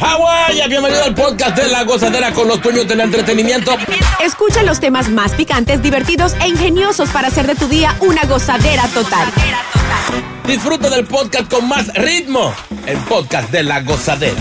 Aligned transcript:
Hawái, 0.00 0.68
bienvenido 0.68 1.02
al 1.04 1.14
podcast 1.14 1.56
de 1.56 1.68
La 1.68 1.82
Gozadera 1.84 2.32
con 2.32 2.46
los 2.46 2.60
dueños 2.62 2.86
del 2.86 3.00
entretenimiento. 3.00 3.72
Escucha 4.24 4.62
los 4.62 4.78
temas 4.80 5.08
más 5.08 5.32
picantes, 5.32 5.82
divertidos 5.82 6.34
e 6.40 6.48
ingeniosos 6.48 7.10
para 7.10 7.28
hacer 7.28 7.46
de 7.46 7.54
tu 7.56 7.66
día 7.68 7.96
una 8.00 8.22
gozadera 8.24 8.86
total. 8.88 9.28
Disfruta 10.46 10.88
del 10.88 11.04
podcast 11.04 11.52
con 11.52 11.68
más 11.68 11.92
ritmo, 11.94 12.54
el 12.86 12.96
podcast 12.98 13.50
de 13.50 13.64
La 13.64 13.80
Gozadera. 13.82 14.40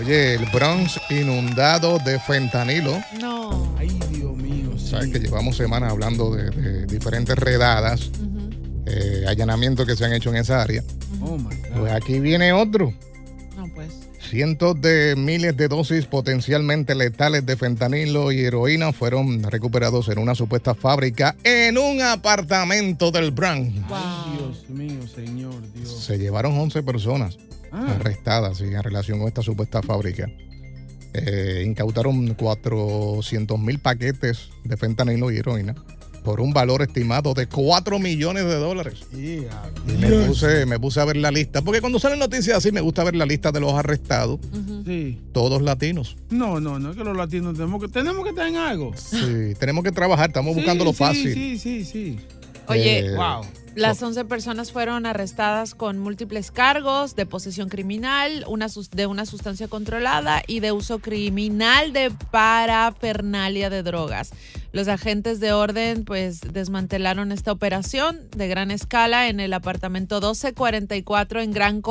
Oye, 0.00 0.34
el 0.34 0.46
Bronx 0.46 1.00
inundado 1.10 1.98
de 1.98 2.18
fentanilo. 2.20 3.02
No. 3.20 3.74
Ay, 3.78 3.88
Dios 4.10 4.36
mío. 4.36 4.78
Sabes 4.78 5.10
que 5.10 5.18
llevamos 5.18 5.56
semanas 5.56 5.90
hablando 5.92 6.34
de, 6.34 6.50
de 6.50 6.86
diferentes 6.86 7.36
redadas, 7.36 8.10
eh, 8.86 9.24
allanamientos 9.28 9.86
que 9.86 9.96
se 9.96 10.04
han 10.04 10.12
hecho 10.12 10.30
en 10.30 10.36
esa 10.36 10.62
área. 10.62 10.82
Oh 11.20 11.36
my 11.38 11.44
God. 11.44 11.80
Pues 11.80 11.92
aquí 11.92 12.20
viene 12.20 12.52
otro. 12.52 12.92
No, 13.56 13.68
pues. 13.74 13.88
Cientos 14.20 14.80
de 14.80 15.14
miles 15.16 15.56
de 15.58 15.68
dosis 15.68 16.06
potencialmente 16.06 16.94
letales 16.94 17.44
de 17.44 17.54
fentanilo 17.56 18.32
y 18.32 18.40
heroína 18.40 18.92
fueron 18.92 19.42
recuperados 19.42 20.08
en 20.08 20.18
una 20.18 20.34
supuesta 20.34 20.74
fábrica 20.74 21.36
en 21.44 21.76
un 21.76 22.00
apartamento 22.00 23.10
del 23.10 23.30
Bronx. 23.30 23.74
Ay, 23.90 24.36
Dios 24.38 24.70
mío, 24.70 25.00
señor 25.14 25.54
Dios. 25.74 26.02
Se 26.04 26.18
llevaron 26.18 26.58
11 26.58 26.82
personas 26.82 27.36
Ah. 27.72 27.96
arrestadas 27.98 28.58
sí, 28.58 28.64
en 28.64 28.82
relación 28.82 29.18
con 29.18 29.28
esta 29.28 29.42
supuesta 29.42 29.82
fábrica. 29.82 30.30
Eh, 31.14 31.62
incautaron 31.66 32.32
400 32.34 33.58
mil 33.58 33.78
paquetes 33.80 34.48
de 34.64 34.76
fentanilo 34.78 35.30
y 35.30 35.36
heroína 35.38 35.74
por 36.22 36.40
un 36.40 36.52
valor 36.52 36.82
estimado 36.82 37.34
de 37.34 37.46
4 37.48 37.98
millones 37.98 38.44
de 38.44 38.54
dólares. 38.54 39.00
Y 39.12 39.42
me 39.98 40.26
puse, 40.26 40.66
me 40.66 40.78
puse 40.78 41.00
a 41.00 41.04
ver 41.04 41.16
la 41.16 41.30
lista, 41.30 41.62
porque 41.62 41.80
cuando 41.80 41.98
salen 41.98 42.18
noticias 42.18 42.58
así 42.58 42.70
me 42.72 42.80
gusta 42.80 43.02
ver 43.04 43.16
la 43.16 43.26
lista 43.26 43.50
de 43.52 43.60
los 43.60 43.72
arrestados, 43.74 44.38
Sí. 44.84 45.18
todos 45.32 45.62
latinos. 45.62 46.16
No, 46.30 46.60
no, 46.60 46.78
no 46.78 46.90
es 46.90 46.96
que 46.96 47.04
los 47.04 47.16
latinos 47.16 47.54
tenemos 47.54 47.80
que, 47.82 47.88
tenemos 47.88 48.22
que 48.24 48.30
estar 48.30 48.46
en 48.48 48.56
algo. 48.56 48.92
Sí, 48.96 49.54
tenemos 49.58 49.82
que 49.84 49.92
trabajar, 49.92 50.30
estamos 50.30 50.52
Sí, 50.54 50.60
buscando 50.60 50.84
lo 50.84 50.92
sí, 50.92 50.96
fácil. 50.96 51.34
Sí, 51.34 51.58
sí, 51.58 51.84
sí. 51.84 52.18
Oye, 52.72 52.98
Eh, 53.06 53.16
Wow. 53.16 53.44
Las 53.74 54.02
11 54.02 54.26
personas 54.26 54.70
fueron 54.70 55.06
arrestadas 55.06 55.74
con 55.74 55.98
múltiples 55.98 56.50
cargos 56.50 57.16
de 57.16 57.24
posesión 57.24 57.70
criminal, 57.70 58.44
una 58.46 58.66
de 58.90 59.06
una 59.06 59.24
sustancia 59.24 59.66
controlada 59.66 60.42
y 60.46 60.60
de 60.60 60.72
uso 60.72 60.98
criminal 60.98 61.94
de 61.94 62.10
parafernalia 62.30 63.70
de 63.70 63.82
drogas. 63.82 64.32
Los 64.72 64.88
agentes 64.88 65.40
de 65.40 65.54
orden 65.54 66.04
pues 66.04 66.40
desmantelaron 66.52 67.32
esta 67.32 67.50
operación 67.50 68.20
de 68.36 68.48
gran 68.48 68.70
escala 68.70 69.28
en 69.28 69.40
el 69.40 69.54
apartamento 69.54 70.16
1244 70.16 71.40
en 71.40 71.52
Grand 71.52 71.82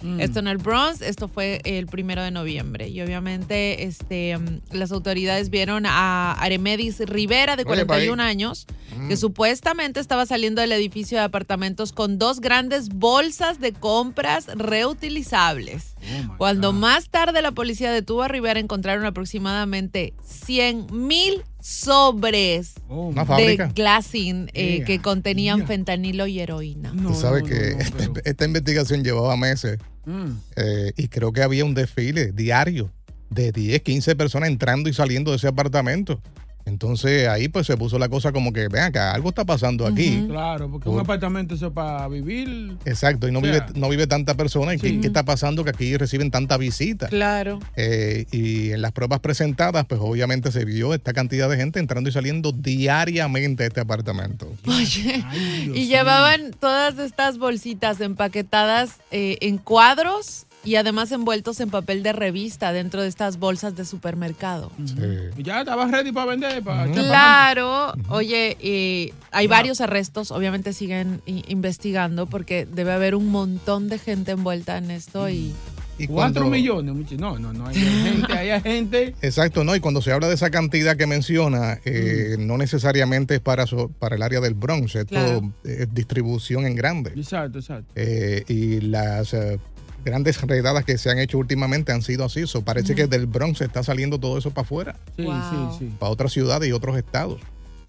Concourse. 0.00 0.24
Esto 0.24 0.38
en 0.38 0.48
el 0.48 0.58
Bronx, 0.58 1.02
esto 1.02 1.28
fue 1.28 1.60
el 1.64 1.86
primero 1.86 2.22
de 2.22 2.30
noviembre. 2.30 2.88
Y 2.88 3.00
obviamente 3.02 3.84
este, 3.84 4.36
mm, 4.36 4.60
las 4.72 4.92
autoridades 4.92 5.50
vieron 5.50 5.86
a 5.86 6.32
Aremedis 6.32 7.00
Rivera, 7.00 7.56
de 7.56 7.64
Oye, 7.64 7.86
pa' 7.86 7.94
ahí. 7.96 8.06
41 8.08 8.22
años, 8.22 8.66
que 9.08 9.16
supuestamente 9.16 10.00
estaba 10.00 10.26
saliendo 10.26 10.60
del 10.60 10.72
edificio 10.72 11.18
de 11.18 11.24
apartamentos 11.24 11.92
con 11.92 12.18
dos 12.18 12.40
grandes 12.40 12.88
bolsas 12.88 13.60
de 13.60 13.72
compras 13.72 14.46
reutilizables. 14.54 15.89
Cuando 16.38 16.72
más 16.72 17.08
tarde 17.10 17.42
la 17.42 17.52
policía 17.52 17.92
detuvo 17.92 18.22
a 18.22 18.28
Rivera, 18.28 18.58
encontraron 18.60 19.04
aproximadamente 19.04 20.14
100 20.24 20.86
mil 20.90 21.42
sobres 21.60 22.74
Una 22.88 23.24
de 23.24 23.56
glassing 23.74 24.50
eh, 24.54 24.76
Yeah, 24.78 24.84
que 24.86 25.00
contenían 25.00 25.58
yeah. 25.58 25.66
fentanilo 25.66 26.26
y 26.26 26.40
heroína. 26.40 26.92
No, 26.94 27.10
Tú 27.10 27.14
sabes 27.14 27.42
no, 27.42 27.48
que 27.48 27.54
no, 27.70 27.76
no, 27.76 27.80
esta, 27.82 27.96
pero- 27.98 28.12
esta 28.24 28.44
investigación 28.44 29.04
llevaba 29.04 29.36
meses 29.36 29.78
Mm. 30.06 30.30
eh, 30.56 30.92
y 30.96 31.08
creo 31.08 31.30
que 31.32 31.42
había 31.42 31.64
un 31.64 31.74
desfile 31.74 32.32
diario 32.32 32.90
de 33.28 33.52
10, 33.52 33.82
15 33.82 34.16
personas 34.16 34.48
entrando 34.48 34.88
y 34.88 34.94
saliendo 34.94 35.30
de 35.30 35.36
ese 35.36 35.46
apartamento. 35.48 36.22
Entonces 36.70 37.28
ahí 37.28 37.48
pues 37.48 37.66
se 37.66 37.76
puso 37.76 37.98
la 37.98 38.08
cosa 38.08 38.32
como 38.32 38.52
que, 38.52 38.68
vean 38.68 38.86
acá, 38.86 39.12
algo 39.12 39.28
está 39.30 39.44
pasando 39.44 39.86
aquí. 39.86 40.24
Claro, 40.28 40.70
porque 40.70 40.88
un 40.88 40.94
Por- 40.94 41.02
apartamento 41.04 41.54
eso 41.54 41.66
es 41.66 41.72
para 41.72 42.08
vivir. 42.08 42.76
Exacto, 42.84 43.28
y 43.28 43.32
no, 43.32 43.40
O 43.40 43.42
sea, 43.42 43.52
vive, 43.66 43.78
no 43.78 43.88
vive 43.88 44.06
tanta 44.06 44.34
persona. 44.34 44.74
¿Y 44.74 44.78
qué- 44.78 44.88
Sí. 44.88 45.00
qué, 45.00 45.08
está 45.08 45.24
pasando? 45.24 45.64
Que 45.64 45.70
aquí 45.70 45.96
reciben 45.96 46.30
tanta 46.30 46.56
visita. 46.56 47.08
Claro. 47.08 47.58
Eh, 47.76 48.26
y 48.32 48.70
en 48.70 48.82
las 48.82 48.92
pruebas 48.92 49.20
presentadas, 49.20 49.84
pues 49.86 50.00
obviamente 50.02 50.50
se 50.52 50.64
vio 50.64 50.94
esta 50.94 51.12
cantidad 51.12 51.48
de 51.50 51.56
gente 51.56 51.78
entrando 51.80 52.08
y 52.08 52.12
saliendo 52.12 52.52
diariamente 52.52 53.64
a 53.64 53.66
este 53.66 53.80
apartamento. 53.80 54.50
Oye, 54.66 55.24
Ay, 55.28 55.72
y 55.74 55.86
llevaban 55.86 56.52
todas 56.58 56.98
estas 56.98 57.38
bolsitas 57.38 58.00
empaquetadas 58.00 58.96
eh, 59.10 59.38
en 59.40 59.58
cuadros 59.58 60.46
y 60.64 60.74
además 60.76 61.10
envueltos 61.12 61.58
en 61.60 61.70
papel 61.70 62.02
de 62.02 62.12
revista 62.12 62.72
dentro 62.72 63.00
de 63.02 63.08
estas 63.08 63.38
bolsas 63.38 63.76
de 63.76 63.84
supermercado. 63.84 64.70
Sí. 64.84 64.94
Ya 65.42 65.60
estabas 65.60 65.90
ready 65.90 66.12
para 66.12 66.26
vender. 66.32 66.62
Para 66.62 66.90
Claro, 66.92 67.92
oye, 68.08 69.12
hay 69.30 69.46
varios 69.46 69.80
arrestos, 69.80 70.30
obviamente 70.30 70.72
siguen 70.72 71.22
investigando 71.26 72.26
porque 72.26 72.66
debe 72.70 72.92
haber 72.92 73.14
un 73.14 73.28
montón 73.28 73.88
de 73.88 73.98
gente 73.98 74.32
envuelta 74.32 74.78
en 74.78 74.90
esto 74.90 75.28
y 75.28 75.52
Y 75.98 76.06
Cuatro 76.06 76.44
cuando- 76.44 76.56
millones. 76.56 77.12
No, 77.18 77.38
no, 77.38 77.52
no. 77.52 77.66
Hay 77.66 77.74
gente, 77.76 78.32
hay 78.32 78.60
gente. 78.62 79.14
Exacto, 79.20 79.64
¿no? 79.64 79.76
Y 79.76 79.80
cuando 79.80 80.00
se 80.00 80.10
habla 80.12 80.28
de 80.28 80.34
esa 80.34 80.48
cantidad 80.50 80.96
que 80.96 81.06
menciona, 81.06 81.78
eh, 81.84 82.36
no 82.38 82.56
necesariamente 82.56 83.34
es 83.34 83.40
para, 83.42 83.66
so- 83.66 83.90
para 83.98 84.16
el 84.16 84.22
área 84.22 84.40
del 84.40 84.54
Bronx, 84.54 84.94
esto 84.96 85.08
Claro. 85.10 85.52
es 85.62 85.92
distribución 85.92 86.64
en 86.66 86.74
grande. 86.74 87.12
Exacto, 87.16 87.58
exacto. 87.58 87.92
Eh, 87.96 88.44
y 88.48 88.80
las 88.80 89.34
eh, 89.34 89.58
grandes 90.04 90.40
redadas 90.42 90.84
que 90.84 90.98
se 90.98 91.10
han 91.10 91.18
hecho 91.18 91.38
últimamente 91.38 91.92
han 91.92 92.02
sido 92.02 92.24
así. 92.24 92.46
So, 92.46 92.62
parece 92.62 92.94
que 92.94 93.06
del 93.06 93.26
Bronx 93.26 93.60
está 93.60 93.82
saliendo 93.82 94.18
todo 94.18 94.38
eso 94.38 94.50
para 94.50 94.64
afuera, 94.64 94.96
Sí, 95.16 95.22
Wow. 95.22 95.34
sí, 95.72 95.76
sí. 95.80 95.90
para 95.98 96.10
otras 96.12 96.32
ciudades 96.32 96.68
y 96.68 96.72
otros 96.72 96.96
estados. 96.96 97.40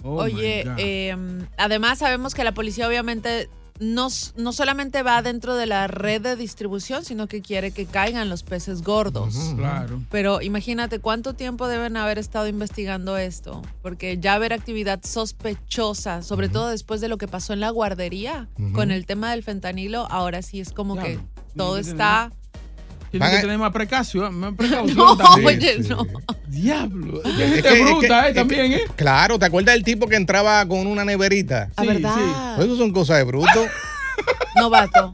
Oh, 0.03 0.15
Oye, 0.23 0.63
eh, 0.77 1.15
además 1.57 1.99
sabemos 1.99 2.33
que 2.33 2.43
la 2.43 2.53
policía 2.53 2.87
obviamente 2.87 3.49
no, 3.79 4.09
no 4.35 4.51
solamente 4.53 5.01
va 5.01 5.21
dentro 5.23 5.55
de 5.55 5.65
la 5.65 5.87
red 5.87 6.21
de 6.21 6.35
distribución, 6.35 7.03
sino 7.03 7.27
que 7.27 7.41
quiere 7.41 7.71
que 7.71 7.85
caigan 7.87 8.29
los 8.29 8.43
peces 8.43 8.83
gordos. 8.83 9.35
Claro. 9.57 10.01
Pero 10.11 10.41
imagínate 10.41 10.99
cuánto 10.99 11.33
tiempo 11.33 11.67
deben 11.67 11.97
haber 11.97 12.19
estado 12.19 12.47
investigando 12.47 13.17
esto, 13.17 13.61
porque 13.81 14.17
ya 14.19 14.37
ver 14.37 14.53
actividad 14.53 14.99
sospechosa, 15.03 16.21
sobre 16.21 16.49
todo 16.49 16.69
después 16.69 17.01
de 17.01 17.07
lo 17.07 17.17
que 17.17 17.27
pasó 17.27 17.53
en 17.53 17.59
la 17.59 17.69
guardería 17.69 18.47
con 18.73 18.91
el 18.91 19.05
tema 19.05 19.31
del 19.31 19.43
fentanilo, 19.43 20.07
ahora 20.11 20.41
sí 20.41 20.59
es 20.59 20.71
como 20.73 20.95
que. 20.97 21.19
Todo 21.55 21.77
está... 21.77 22.31
Tiene 23.11 23.29
que 23.29 23.39
tener 23.39 23.57
más 23.57 23.73
precaución, 23.73 24.33
más 24.39 24.53
precaución 24.55 24.95
No, 24.97 25.17
también. 25.17 25.47
oye, 25.59 25.79
no. 25.89 26.07
Diablo. 26.47 27.21
Es 27.25 27.35
Gente 27.35 27.61
que- 27.61 27.79
es 27.81 27.85
bruta, 27.85 28.07
que- 28.21 28.27
eh, 28.27 28.29
es 28.29 28.35
también, 28.35 28.71
que- 28.71 28.75
¿eh? 28.77 28.85
Claro, 28.95 29.37
¿te 29.37 29.45
acuerdas 29.47 29.75
del 29.75 29.83
tipo 29.83 30.07
que 30.07 30.15
entraba 30.15 30.65
con 30.65 30.87
una 30.87 31.03
neverita? 31.03 31.69
A 31.75 31.83
verdad. 31.83 32.61
Eso 32.63 32.77
son 32.77 32.93
cosas 32.93 33.17
de 33.17 33.23
bruto. 33.25 33.65
Novato. 34.55 35.13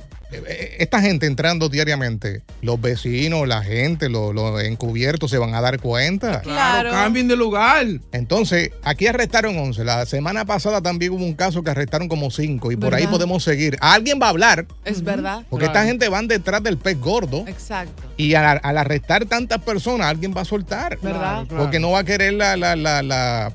Esta 0.77 1.01
gente 1.01 1.25
entrando 1.25 1.69
diariamente, 1.69 2.41
los 2.61 2.79
vecinos, 2.81 3.47
la 3.47 3.63
gente, 3.63 4.09
los, 4.09 4.35
los 4.35 4.61
encubiertos 4.61 5.31
se 5.31 5.37
van 5.37 5.53
a 5.55 5.61
dar 5.61 5.79
cuenta. 5.79 6.41
Claro, 6.41 6.91
cambien 6.91 7.27
de 7.27 7.35
lugar. 7.37 7.85
Entonces, 8.11 8.71
aquí 8.83 9.07
arrestaron 9.07 9.57
11. 9.57 9.83
La 9.85 10.05
semana 10.05 10.43
pasada 10.45 10.81
también 10.81 11.13
hubo 11.13 11.23
un 11.23 11.33
caso 11.33 11.63
que 11.63 11.69
arrestaron 11.71 12.07
como 12.09 12.29
5 12.29 12.71
y 12.71 12.75
por 12.75 12.93
ahí 12.93 13.07
podemos 13.07 13.43
seguir. 13.43 13.77
Alguien 13.79 14.19
va 14.21 14.27
a 14.27 14.29
hablar, 14.29 14.65
Es 14.83 15.03
verdad. 15.03 15.43
porque 15.49 15.65
esta 15.65 15.85
gente 15.85 16.09
van 16.09 16.27
detrás 16.27 16.61
del 16.61 16.77
pez 16.77 16.99
gordo 16.99 17.45
Exacto. 17.47 18.03
y 18.17 18.33
al, 18.33 18.59
al 18.63 18.77
arrestar 18.77 19.25
tantas 19.25 19.61
personas, 19.61 20.07
alguien 20.07 20.33
va 20.35 20.41
a 20.41 20.45
soltar. 20.45 20.97
¿Verdad? 21.01 21.45
Porque 21.47 21.79
no 21.79 21.91
va 21.91 21.99
a 21.99 22.03
querer 22.03 22.33
la, 22.33 22.57
la, 22.57 22.75
la, 22.75 23.01
la- 23.01 23.53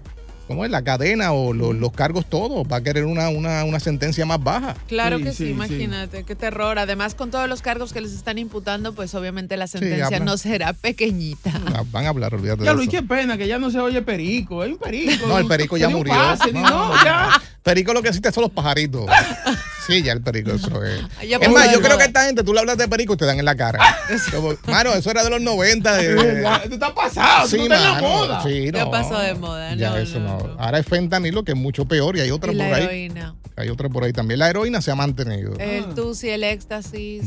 ¿cómo 0.52 0.64
es? 0.64 0.70
La 0.70 0.82
cadena 0.82 1.32
o 1.32 1.52
lo- 1.52 1.72
los 1.72 1.92
cargos 1.92 2.26
todos. 2.26 2.66
Va 2.70 2.76
a 2.76 2.80
querer 2.82 3.04
una, 3.04 3.28
una, 3.28 3.64
una 3.64 3.80
sentencia 3.80 4.24
más 4.26 4.42
baja. 4.42 4.74
Claro 4.86 5.18
Sí, 5.18 5.24
que 5.24 5.30
sí, 5.30 5.36
sí, 5.38 5.44
sí. 5.44 5.50
imagínate, 5.50 6.24
qué 6.24 6.34
terror. 6.36 6.78
Además, 6.78 7.14
con 7.14 7.30
todos 7.30 7.48
los 7.48 7.62
cargos 7.62 7.92
que 7.92 8.00
les 8.00 8.12
están 8.12 8.38
imputando, 8.38 8.92
pues 8.94 9.14
obviamente 9.14 9.56
la 9.56 9.66
sentencia 9.66 10.20
no 10.20 10.36
será 10.36 10.72
pequeñita. 10.72 11.50
Ah, 11.74 11.84
Van 11.90 12.04
a 12.04 12.10
hablar, 12.10 12.34
olvídate 12.34 12.62
Diablo, 12.62 12.80
de 12.80 12.84
y 12.84 12.88
eso. 12.88 12.98
qué 12.98 13.02
pena 13.06 13.38
que 13.38 13.46
ya 13.48 13.58
no 13.58 13.70
se 13.70 13.78
oye 13.80 14.02
perico. 14.02 14.60
Hay 14.62 14.72
un 14.72 14.78
perico. 14.78 15.26
No, 15.26 15.38
el 15.38 15.46
perico 15.46 15.76
ya 15.78 15.88
murió. 15.88 16.12
pase, 16.12 16.52
No, 16.52 16.60
no, 16.60 17.04
ya. 17.04 17.40
Perico 17.62 17.92
lo 17.94 18.02
que 18.02 18.08
existe 18.08 18.30
son 18.32 18.42
los 18.42 18.50
pajaritos. 18.52 19.06
Sí, 19.86 20.02
ya 20.02 20.12
el 20.12 20.22
perico, 20.22 20.52
eso 20.52 20.82
es. 20.84 21.00
Ya 21.28 21.38
Es 21.38 21.50
más, 21.50 21.72
yo 21.72 21.80
creo 21.80 21.98
que 21.98 22.04
esta 22.04 22.24
gente, 22.24 22.42
tú 22.44 22.52
le 22.54 22.60
hablas 22.60 22.78
de 22.78 22.86
perico 22.88 23.14
y 23.14 23.16
te 23.16 23.24
dan 23.26 23.38
en 23.38 23.44
la 23.44 23.56
cara. 23.56 23.78
Como, 24.32 24.54
mano, 24.66 24.92
eso 24.94 25.10
era 25.10 25.24
de 25.24 25.30
los 25.30 25.40
90. 25.40 25.96
De, 25.96 26.42
Ya, 26.42 26.62
Tú 26.64 26.74
estás 26.74 26.90
pasado, 26.92 27.42
tú 27.44 27.48
Sí, 27.56 27.62
estás 27.62 27.78
en 27.80 27.84
la 27.94 28.00
moda. 28.00 28.42
sí, 28.42 28.70
Ya 28.72 28.84
no. 28.84 28.90
pasó 28.90 29.18
de 29.18 29.34
moda, 29.34 29.74
Ya 29.74 29.90
no, 29.90 29.96
eso 29.96 30.18
no, 30.20 30.38
no. 30.38 30.56
Ahora 30.58 30.78
es 30.78 30.86
fentanilo, 30.86 31.44
que 31.44 31.52
es 31.52 31.58
mucho 31.58 31.84
peor, 31.86 32.16
y 32.16 32.20
hay 32.20 32.30
otra 32.30 32.52
Y 32.52 32.56
por 32.56 32.66
la 32.66 32.76
ahí. 32.76 32.82
heroína. 32.84 33.34
Hay 33.56 33.68
otra 33.68 33.88
por 33.88 34.04
ahí 34.04 34.12
también. 34.12 34.38
La 34.38 34.48
heroína 34.48 34.80
se 34.80 34.90
ha 34.90 34.94
mantenido. 34.94 35.54
El 35.58 35.84
tusi, 35.94 36.28
el 36.30 36.44
éxtasis. 36.44 37.24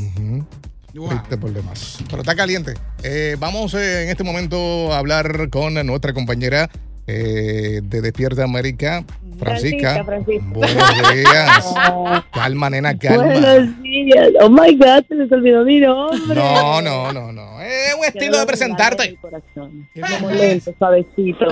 Triste 0.92 1.36
por 1.36 1.52
demás. 1.52 1.98
Pero 2.08 2.22
está 2.22 2.34
caliente. 2.34 2.72
Eh, 3.02 3.36
vamos 3.38 3.74
eh, 3.74 4.04
en 4.04 4.08
este 4.08 4.24
momento 4.24 4.92
a 4.94 4.98
hablar 4.98 5.50
con 5.50 5.74
nuestra 5.86 6.14
compañera 6.14 6.70
eh, 7.06 7.80
de 7.82 8.00
Despierta 8.00 8.44
América, 8.44 9.04
Francisca. 9.38 10.02
Francisca. 10.04 10.44
Buenos 10.48 11.12
días. 11.12 11.74
calma, 12.32 12.70
nena, 12.70 12.98
calma. 12.98 13.24
Buenos 13.24 13.82
días. 13.82 14.30
Oh 14.40 14.48
my 14.48 14.74
God, 14.76 15.04
se 15.06 15.14
les 15.14 15.30
olvidó 15.30 15.64
mi 15.64 15.80
nombre. 15.80 16.34
No, 16.34 16.82
no, 16.82 17.12
no, 17.12 17.32
no. 17.32 17.60
Es 17.60 17.94
un 17.98 18.04
estilo 18.04 18.38
de 18.38 18.46
presentarte. 18.46 19.18
Como 19.20 20.30
lento, 20.30 20.72
suavecito. 20.78 21.46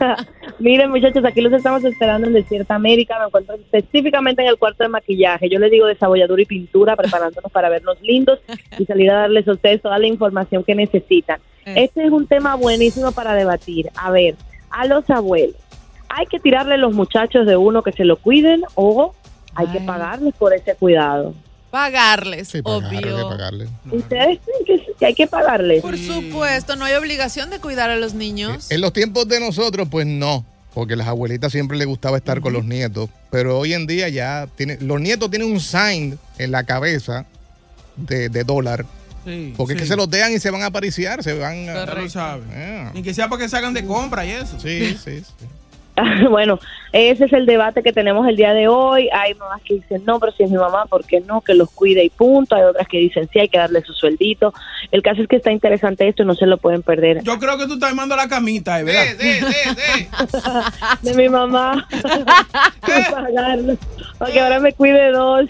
Miren, 0.58 0.90
muchachos, 0.90 1.24
aquí 1.24 1.40
los 1.40 1.52
estamos 1.52 1.84
esperando 1.84 2.26
en 2.26 2.32
Desierta 2.32 2.74
América. 2.74 3.18
Me 3.18 3.26
encuentro 3.26 3.54
específicamente 3.54 4.42
en 4.42 4.48
el 4.48 4.58
cuarto 4.58 4.84
de 4.84 4.88
maquillaje. 4.88 5.48
Yo 5.48 5.58
les 5.58 5.70
digo 5.70 5.86
desabolladura 5.86 6.42
y 6.42 6.46
pintura, 6.46 6.96
preparándonos 6.96 7.52
para 7.52 7.68
vernos 7.68 8.00
lindos 8.02 8.40
y 8.78 8.84
salir 8.86 9.10
a 9.10 9.20
darles 9.20 9.46
a 9.46 9.52
ustedes 9.52 9.82
toda 9.82 9.98
la 9.98 10.06
información 10.06 10.64
que 10.64 10.74
necesitan. 10.74 11.40
Este 11.64 12.04
es 12.04 12.10
un 12.10 12.26
tema 12.26 12.54
buenísimo 12.54 13.12
para 13.12 13.34
debatir. 13.34 13.90
A 13.94 14.10
ver, 14.10 14.36
a 14.70 14.86
los 14.86 15.08
abuelos, 15.10 15.56
¿hay 16.08 16.26
que 16.26 16.40
tirarle 16.40 16.78
los 16.78 16.94
muchachos 16.94 17.46
de 17.46 17.56
uno 17.56 17.82
que 17.82 17.92
se 17.92 18.04
lo 18.04 18.16
cuiden 18.16 18.62
o 18.74 19.14
hay 19.54 19.66
que 19.68 19.80
pagarles 19.80 20.34
por 20.34 20.54
ese 20.54 20.74
cuidado? 20.74 21.34
Pagarles, 21.70 22.52
pagar, 22.62 22.90
hay 22.90 22.98
que 23.02 23.12
obvio. 23.12 23.28
pagarle. 23.28 23.68
¿Ustedes 23.90 24.38
creen 24.44 24.64
que, 24.64 24.92
que 24.98 25.06
hay 25.06 25.14
que 25.14 25.26
pagarles? 25.26 25.82
Por 25.82 25.98
supuesto, 25.98 26.76
no 26.76 26.84
hay 26.86 26.94
obligación 26.94 27.50
de 27.50 27.60
cuidar 27.60 27.90
a 27.90 27.96
los 27.96 28.14
niños. 28.14 28.70
En 28.70 28.80
los 28.80 28.92
tiempos 28.92 29.28
de 29.28 29.38
nosotros, 29.40 29.86
pues 29.90 30.06
no. 30.06 30.46
Porque 30.72 30.96
las 30.96 31.08
abuelitas 31.08 31.52
siempre 31.52 31.76
les 31.76 31.86
gustaba 31.86 32.16
estar 32.16 32.40
con 32.40 32.52
los 32.52 32.64
nietos. 32.64 33.10
Pero 33.30 33.58
hoy 33.58 33.74
en 33.74 33.86
día 33.86 34.08
ya 34.08 34.48
tiene, 34.54 34.78
los 34.80 35.00
nietos 35.00 35.30
tienen 35.30 35.50
un 35.50 35.60
sign 35.60 36.18
en 36.38 36.50
la 36.52 36.64
cabeza 36.64 37.26
de, 37.96 38.28
de 38.28 38.44
dólar. 38.44 38.86
Sí, 39.24 39.54
Porque 39.56 39.74
es 39.74 39.80
que 39.80 39.84
sí. 39.84 39.90
se 39.90 39.96
los 39.96 40.08
dejan 40.08 40.32
y 40.32 40.38
se 40.38 40.50
van 40.50 40.62
a 40.62 40.66
apariciar, 40.66 41.22
se 41.22 41.34
van 41.34 41.68
a... 41.68 41.86
Ya 41.86 41.94
lo 41.94 42.08
saben. 42.08 42.48
Ah. 42.52 42.90
Ni 42.94 43.02
que 43.02 43.12
sea 43.12 43.28
para 43.28 43.42
que 43.42 43.48
salgan 43.48 43.74
de 43.74 43.84
compra 43.84 44.24
y 44.24 44.30
eso. 44.30 44.58
Sí, 44.58 44.96
sí, 45.04 45.22
sí. 45.22 45.46
bueno, 46.30 46.58
ese 46.92 47.24
es 47.24 47.32
el 47.32 47.46
debate 47.46 47.82
que 47.82 47.92
tenemos 47.92 48.26
el 48.26 48.36
día 48.36 48.52
de 48.54 48.68
hoy. 48.68 49.08
Hay 49.12 49.34
mamás 49.34 49.60
que 49.62 49.74
dicen, 49.74 50.02
no, 50.04 50.18
pero 50.20 50.32
si 50.32 50.44
es 50.44 50.50
mi 50.50 50.56
mamá, 50.56 50.86
¿por 50.86 51.04
qué 51.04 51.20
no? 51.20 51.40
Que 51.40 51.54
los 51.54 51.70
cuide 51.70 52.04
y 52.04 52.10
punto. 52.10 52.54
Hay 52.56 52.62
otras 52.62 52.86
que 52.88 52.98
dicen, 52.98 53.28
sí, 53.32 53.40
hay 53.40 53.48
que 53.48 53.58
darle 53.58 53.82
su 53.82 53.92
sueldito. 53.92 54.54
El 54.90 55.02
caso 55.02 55.22
es 55.22 55.28
que 55.28 55.36
está 55.36 55.50
interesante 55.52 56.08
esto 56.08 56.22
y 56.22 56.26
no 56.26 56.34
se 56.34 56.46
lo 56.46 56.58
pueden 56.58 56.82
perder. 56.82 57.22
Yo 57.22 57.38
creo 57.38 57.58
que 57.58 57.66
tú 57.66 57.74
estás 57.74 57.90
armando 57.90 58.16
la 58.16 58.28
camita, 58.28 58.80
¿eh? 58.80 58.84
¿verdad? 58.84 59.04
De 61.02 61.14
mi 61.14 61.28
mamá. 61.28 61.86
pagarlo. 63.10 63.76
Para 64.18 64.32
que 64.32 64.40
ahora 64.40 64.60
me 64.60 64.72
cuide 64.72 65.10
dos. 65.10 65.48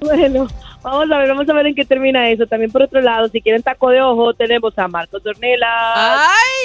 bueno, 0.00 0.48
vamos 0.82 1.10
a 1.10 1.18
ver, 1.18 1.28
vamos 1.28 1.48
a 1.48 1.52
ver 1.52 1.66
en 1.66 1.74
qué 1.74 1.84
termina 1.84 2.28
eso. 2.30 2.46
También 2.46 2.70
por 2.72 2.82
otro 2.82 3.00
lado, 3.00 3.28
si 3.28 3.40
quieren 3.40 3.62
taco 3.62 3.90
de 3.90 4.00
ojo, 4.02 4.34
tenemos 4.34 4.76
a 4.78 4.88
Marcos 4.88 5.22
Dornela. 5.22 5.68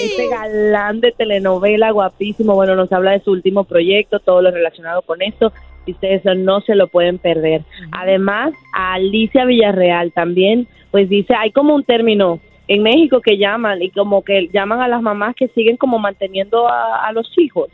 Este 0.03 0.27
galán 0.27 0.99
de 1.01 1.11
telenovela 1.11 1.91
guapísimo. 1.91 2.53
Bueno, 2.55 2.75
nos 2.75 2.91
habla 2.91 3.11
de 3.11 3.21
su 3.21 3.31
último 3.31 3.63
proyecto, 3.63 4.19
todo 4.19 4.41
lo 4.41 4.51
relacionado 4.51 5.01
con 5.01 5.21
esto. 5.21 5.51
Y 5.85 5.91
ustedes 5.91 6.23
no 6.37 6.61
se 6.61 6.75
lo 6.75 6.87
pueden 6.87 7.17
perder. 7.17 7.61
Además, 7.91 8.53
a 8.75 8.93
Alicia 8.95 9.45
Villarreal 9.45 10.11
también, 10.11 10.67
pues 10.91 11.07
dice, 11.09 11.33
hay 11.33 11.51
como 11.51 11.73
un 11.75 11.83
término 11.83 12.39
en 12.67 12.83
México 12.83 13.21
que 13.21 13.37
llaman 13.37 13.81
y 13.81 13.89
como 13.91 14.21
que 14.23 14.49
llaman 14.49 14.81
a 14.81 14.89
las 14.89 15.01
mamás 15.01 15.33
que 15.35 15.47
siguen 15.49 15.77
como 15.77 15.99
manteniendo 15.99 16.67
a, 16.67 17.07
a 17.07 17.11
los 17.13 17.31
hijos. 17.37 17.69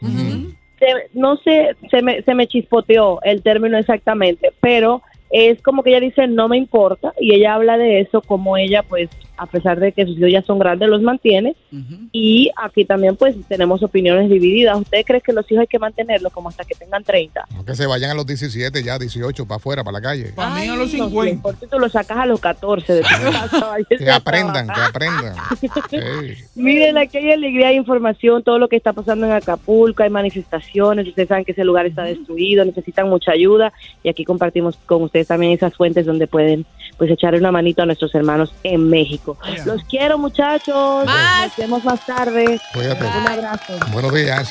Se- 0.78 1.10
no 1.13 1.38
sé, 1.38 1.75
se 1.90 2.01
me, 2.04 2.22
se 2.22 2.36
me 2.36 2.45
chispoteó 2.45 3.19
el 3.24 3.42
término 3.42 3.78
exactamente, 3.80 4.51
pero 4.60 5.01
es 5.33 5.62
como 5.63 5.81
que 5.81 5.89
ella 5.89 6.00
dice 6.00 6.27
no 6.27 6.47
me 6.47 6.57
importa 6.57 7.12
y 7.19 7.33
ella 7.33 7.56
habla 7.56 7.77
de 7.77 8.01
eso 8.01 8.21
como 8.21 8.56
ella 8.56 8.83
pues 8.83 9.09
a 9.44 9.45
pesar 9.45 9.78
de 9.80 9.92
que 9.92 10.06
sus 10.06 10.18
hijos 10.18 10.31
ya 10.31 10.42
son 10.42 10.57
grandes 10.57 10.88
los 10.88 11.01
mantiene 11.01 11.54
y 12.13 12.50
aquí 12.56 12.86
también 12.86 13.18
pues 13.18 13.36
tenemos 13.50 13.84
opiniones 13.84 14.30
divididas. 14.30 14.80
¿Usted 14.80 15.04
cree 15.06 15.19
que 15.19 15.34
los 15.34 15.45
hijos 15.51 15.62
hay 15.62 15.68
que 15.68 15.80
mantenerlos 15.80 16.31
como 16.31 16.47
hasta 16.47 16.64
que 16.64 16.76
tengan 16.76 17.04
30? 17.04 17.45
No 17.54 17.66
que 17.66 17.76
se 17.76 17.85
vayan 17.85 18.12
a 18.12 18.14
los 18.14 18.26
17 18.26 18.81
ya, 18.83 18.97
18, 18.97 19.45
para 19.45 19.57
afuera, 19.57 19.83
para 19.83 20.00
la 20.00 20.02
calle. 20.02 20.31
Para 20.33 20.56
mí 20.56 20.68
a 20.68 20.76
los 20.78 20.94
No, 20.94 21.06
50. 21.09 21.42
por 21.42 21.56
tú 21.56 21.78
lo 21.80 21.90
sacas 21.90 22.18
a 22.19 22.26
los 22.26 22.40
14 22.40 22.94
de 22.94 23.02
tu 23.02 23.07
casa, 23.31 23.76
Que 23.90 24.09
aprendan, 24.12 24.68
que 24.68 24.81
aprendan. 24.81 25.35
Sí. 25.90 26.00
Miren, 26.56 26.97
aquí 26.97 27.18
hay 27.18 27.31
alegría, 27.31 27.68
hay 27.68 27.76
información, 27.76 28.44
todo 28.44 28.57
lo 28.59 28.68
que 28.69 28.76
está 28.78 28.94
pasando 28.94 29.26
en 29.26 29.33
Acapulco, 29.33 30.04
hay 30.04 30.09
manifestaciones, 30.09 31.07
ustedes 31.07 31.28
saben 31.28 31.44
que 31.45 31.52
ese 31.52 31.64
lugar 31.64 31.85
está 31.85 32.04
destruido, 32.04 32.64
necesitan 32.66 33.09
mucha 33.09 33.31
ayuda 33.31 33.73
y 34.04 34.09
aquí 34.09 34.23
compartimos 34.23 34.78
con 34.85 35.04
ustedes 35.04 35.28
también 35.28 35.52
esas 35.52 35.73
fuentes 35.76 36.06
donde 36.06 36.28
pueden 36.28 36.66
pues 36.97 37.09
echarle 37.12 37.40
una 37.40 37.52
manito 37.52 37.81
a 37.81 37.85
nuestros 37.85 38.14
hermanos 38.16 38.54
en 38.64 38.90
México. 38.90 39.32
Los 39.66 39.83
quiero 39.85 40.18
muchachos, 40.18 41.06
nos 41.06 41.57
vemos 41.57 41.83
más 41.83 42.06
tarde. 42.06 42.59
Cuídate. 42.73 43.06
Un 43.06 43.28
abrazo. 43.28 43.73
Buenos 43.92 44.13
días. 44.13 44.49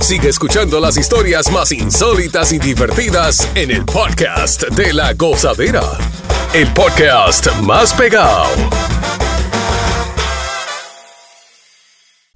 Sigue 0.00 0.28
escuchando 0.28 0.80
las 0.80 0.96
historias 0.96 1.50
más 1.50 1.70
insólitas 1.72 2.52
y 2.52 2.58
divertidas 2.58 3.48
en 3.54 3.70
el 3.70 3.84
podcast 3.84 4.62
de 4.70 4.92
la 4.92 5.14
gozadera. 5.14 5.82
El 6.52 6.66
podcast 6.74 7.46
más 7.60 7.94
pegado. 7.94 8.46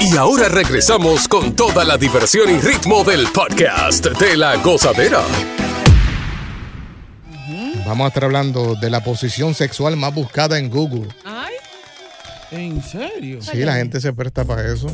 Y 0.00 0.16
ahora 0.16 0.48
regresamos 0.48 1.28
con 1.28 1.54
toda 1.54 1.84
la 1.84 1.96
diversión 1.96 2.50
y 2.50 2.60
ritmo 2.60 3.04
del 3.04 3.26
podcast 3.28 4.06
de 4.06 4.36
la 4.36 4.56
gozadera. 4.56 5.22
Vamos 7.86 8.04
a 8.04 8.08
estar 8.08 8.24
hablando 8.24 8.74
de 8.74 8.90
la 8.90 9.02
posición 9.02 9.54
sexual 9.54 9.96
más 9.96 10.14
buscada 10.14 10.58
en 10.58 10.70
Google. 10.70 11.08
¿En 12.52 12.80
serio? 12.82 13.42
Sí, 13.42 13.58
la 13.58 13.74
gente 13.76 14.00
se 14.00 14.12
presta 14.12 14.44
para 14.44 14.72
eso. 14.72 14.88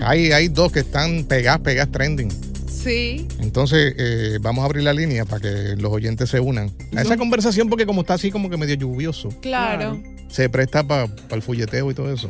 Hay, 0.00 0.32
hay 0.32 0.48
dos 0.48 0.72
que 0.72 0.80
están 0.80 1.24
pegadas, 1.24 1.60
pegadas 1.60 1.92
trending. 1.92 2.30
Sí. 2.66 3.26
Entonces, 3.40 3.94
eh, 3.98 4.38
vamos 4.40 4.62
a 4.62 4.66
abrir 4.66 4.84
la 4.84 4.92
línea 4.94 5.24
para 5.24 5.40
que 5.40 5.74
los 5.76 5.92
oyentes 5.92 6.30
se 6.30 6.40
unan 6.40 6.70
a 6.96 7.02
esa 7.02 7.16
conversación 7.16 7.68
porque 7.68 7.84
como 7.86 8.02
está 8.02 8.14
así 8.14 8.30
como 8.30 8.48
que 8.48 8.56
medio 8.56 8.74
lluvioso, 8.76 9.28
Claro. 9.42 10.00
se 10.30 10.48
presta 10.48 10.86
para 10.86 11.08
el 11.30 11.42
folleteo 11.42 11.90
y 11.90 11.94
todo 11.94 12.12
eso. 12.12 12.28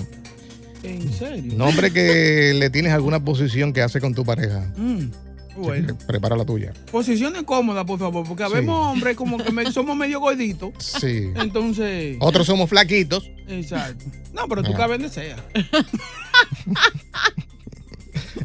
¿En 0.82 1.12
serio? 1.12 1.54
Nombre 1.56 1.92
que 1.92 2.52
le 2.54 2.70
tienes 2.70 2.92
alguna 2.92 3.22
posición 3.24 3.72
que 3.72 3.82
hace 3.82 4.00
con 4.00 4.14
tu 4.14 4.24
pareja. 4.24 4.60
Mm, 4.76 5.10
bueno. 5.56 5.98
Prepara 6.06 6.36
la 6.36 6.44
tuya. 6.44 6.72
Posiciones 6.92 7.42
cómodas, 7.42 7.84
por 7.84 7.98
favor, 7.98 8.26
porque 8.26 8.44
habemos 8.44 8.92
hombres 8.92 9.16
como 9.16 9.38
que 9.38 9.50
me- 9.50 9.70
somos 9.72 9.96
medio 9.96 10.20
gorditos. 10.20 10.72
Sí. 10.78 11.30
Entonces. 11.34 12.16
Otros 12.20 12.46
somos 12.46 12.70
flaquitos. 12.70 13.28
Exacto. 13.48 14.04
No, 14.32 14.46
pero 14.48 14.62
tú 14.62 14.72
cabes 14.74 14.98
donde 15.00 15.12
sea. 15.12 15.36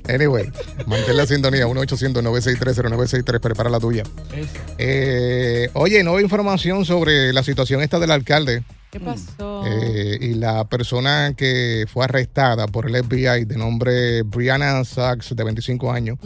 Anyway, 0.07 0.51
mantén 0.85 1.17
la 1.17 1.25
sintonía 1.25 1.67
1-800-963-0963. 1.67 3.39
Prepara 3.39 3.69
la 3.69 3.79
tuya. 3.79 4.03
Eh, 4.77 5.69
oye, 5.73 6.03
nueva 6.03 6.21
información 6.21 6.85
sobre 6.85 7.33
la 7.33 7.43
situación 7.43 7.81
esta 7.81 7.99
del 7.99 8.11
alcalde. 8.11 8.63
¿Qué 8.91 8.99
pasó? 8.99 9.63
Eh, 9.65 10.19
y 10.21 10.33
la 10.35 10.65
persona 10.65 11.33
que 11.35 11.85
fue 11.91 12.05
arrestada 12.05 12.67
por 12.67 12.87
el 12.87 13.03
FBI 13.03 13.45
de 13.45 13.57
nombre 13.57 14.21
Brianna 14.21 14.83
Sachs, 14.83 15.35
de 15.35 15.43
25 15.43 15.91
años, 15.91 16.19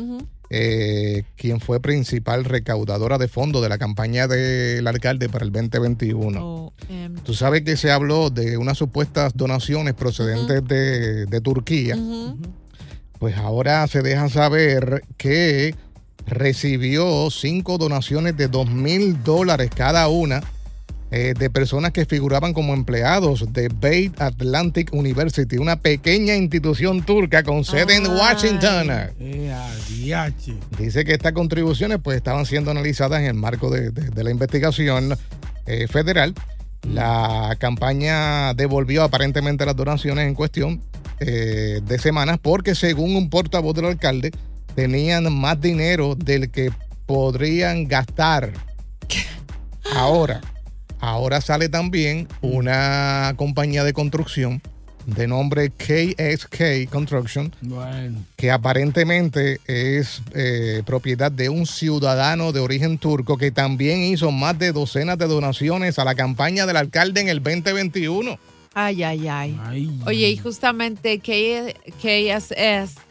eh, 0.49 1.23
quien 1.35 1.59
fue 1.59 1.79
principal 1.79 2.45
recaudadora 2.45 3.17
de 3.17 3.27
fondos 3.27 3.61
de 3.61 3.69
la 3.69 3.77
campaña 3.77 4.27
del 4.27 4.85
alcalde 4.85 5.29
para 5.29 5.45
el 5.45 5.51
2021. 5.51 6.39
Oh, 6.41 6.73
em, 6.89 7.15
Tú 7.15 7.33
sabes 7.33 7.63
que 7.63 7.77
se 7.77 7.91
habló 7.91 8.29
de 8.29 8.57
unas 8.57 8.77
supuestas 8.77 9.33
donaciones 9.35 9.93
procedentes 9.93 10.65
de, 10.67 11.25
de 11.25 11.41
Turquía. 11.41 11.97
Pues 13.19 13.35
ahora 13.37 13.85
se 13.87 14.01
deja 14.01 14.29
saber 14.29 15.03
que 15.17 15.73
recibió 16.25 17.29
cinco 17.31 17.77
donaciones 17.77 18.35
de 18.37 18.47
dos 18.47 18.69
mil 18.69 19.23
dólares 19.23 19.69
cada 19.75 20.07
una 20.07 20.41
eh, 21.09 21.33
de 21.39 21.49
personas 21.49 21.93
que 21.93 22.05
figuraban 22.05 22.53
como 22.53 22.73
empleados 22.73 23.53
de 23.53 23.69
Beit 23.73 24.19
Atlantic 24.21 24.93
University, 24.93 25.57
una 25.57 25.77
pequeña 25.79 26.35
institución 26.35 27.01
turca 27.05 27.43
con 27.43 27.63
sede 27.63 27.95
en 27.95 28.07
Washington. 28.07 28.91
Eh. 28.91 29.09
Dice 30.77 31.05
que 31.05 31.13
estas 31.13 31.31
contribuciones 31.31 31.99
pues 32.03 32.17
estaban 32.17 32.45
siendo 32.45 32.71
analizadas 32.71 33.21
en 33.21 33.27
el 33.27 33.33
marco 33.35 33.69
de, 33.69 33.91
de- 33.91 34.09
de 34.09 34.23
la 34.23 34.31
investigación 34.31 35.17
eh, 35.65 35.87
federal. 35.87 36.33
La 36.83 37.55
campaña 37.57 38.53
devolvió 38.53 39.03
aparentemente 39.03 39.65
las 39.65 39.75
donaciones 39.77 40.27
en 40.27 40.35
cuestión 40.35 40.81
eh, 41.19 41.81
de 41.83 41.99
semanas 41.99 42.37
porque 42.41 42.75
según 42.75 43.15
un 43.15 43.29
portavoz 43.29 43.75
del 43.75 43.85
alcalde 43.85 44.31
tenían 44.75 45.33
más 45.33 45.59
dinero 45.59 46.15
del 46.15 46.51
que 46.51 46.71
podrían 47.05 47.87
gastar. 47.87 48.53
Ahora, 49.95 50.41
ahora 50.99 51.41
sale 51.41 51.69
también 51.69 52.27
una 52.41 53.33
compañía 53.37 53.83
de 53.83 53.93
construcción 53.93 54.61
de 55.07 55.25
nombre 55.25 55.69
KSK 55.69 56.89
Construction 56.91 57.53
Bueno. 57.61 58.25
que 58.35 58.51
aparentemente 58.51 59.61
es 59.65 60.21
eh, 60.35 60.83
propiedad 60.85 61.31
de 61.31 61.47
un 61.47 61.65
ciudadano 61.65 62.51
de 62.51 62.59
origen 62.59 62.97
turco 62.97 63.37
que 63.37 63.49
también 63.49 64.01
hizo 64.01 64.31
más 64.31 64.59
de 64.59 64.73
docenas 64.73 65.17
de 65.17 65.27
donaciones 65.27 65.97
a 65.97 66.03
la 66.03 66.13
campaña 66.13 66.65
del 66.65 66.75
alcalde 66.75 67.21
en 67.21 67.29
el 67.29 67.41
2021. 67.41 68.37
Ay, 68.79 69.01
ay, 69.01 69.27
ay. 69.27 69.99
Oye, 70.05 70.29
y 70.29 70.37
justamente 70.37 71.17
KSS 71.17 72.51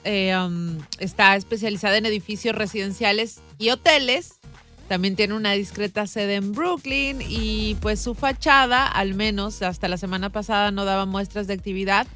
eh, 0.04 0.36
um, 0.38 0.78
está 1.00 1.34
especializada 1.34 1.96
en 1.96 2.06
edificios 2.06 2.54
residenciales 2.54 3.40
y 3.58 3.70
hoteles. 3.70 4.34
También 4.86 5.16
tiene 5.16 5.34
una 5.34 5.54
discreta 5.54 6.06
sede 6.06 6.36
en 6.36 6.52
Brooklyn 6.52 7.18
y 7.20 7.76
pues 7.80 7.98
su 7.98 8.14
fachada, 8.14 8.86
al 8.86 9.14
menos 9.14 9.60
hasta 9.62 9.88
la 9.88 9.96
semana 9.96 10.30
pasada, 10.30 10.70
no 10.70 10.84
daba 10.84 11.04
muestras 11.04 11.48
de 11.48 11.54
actividad. 11.54 12.06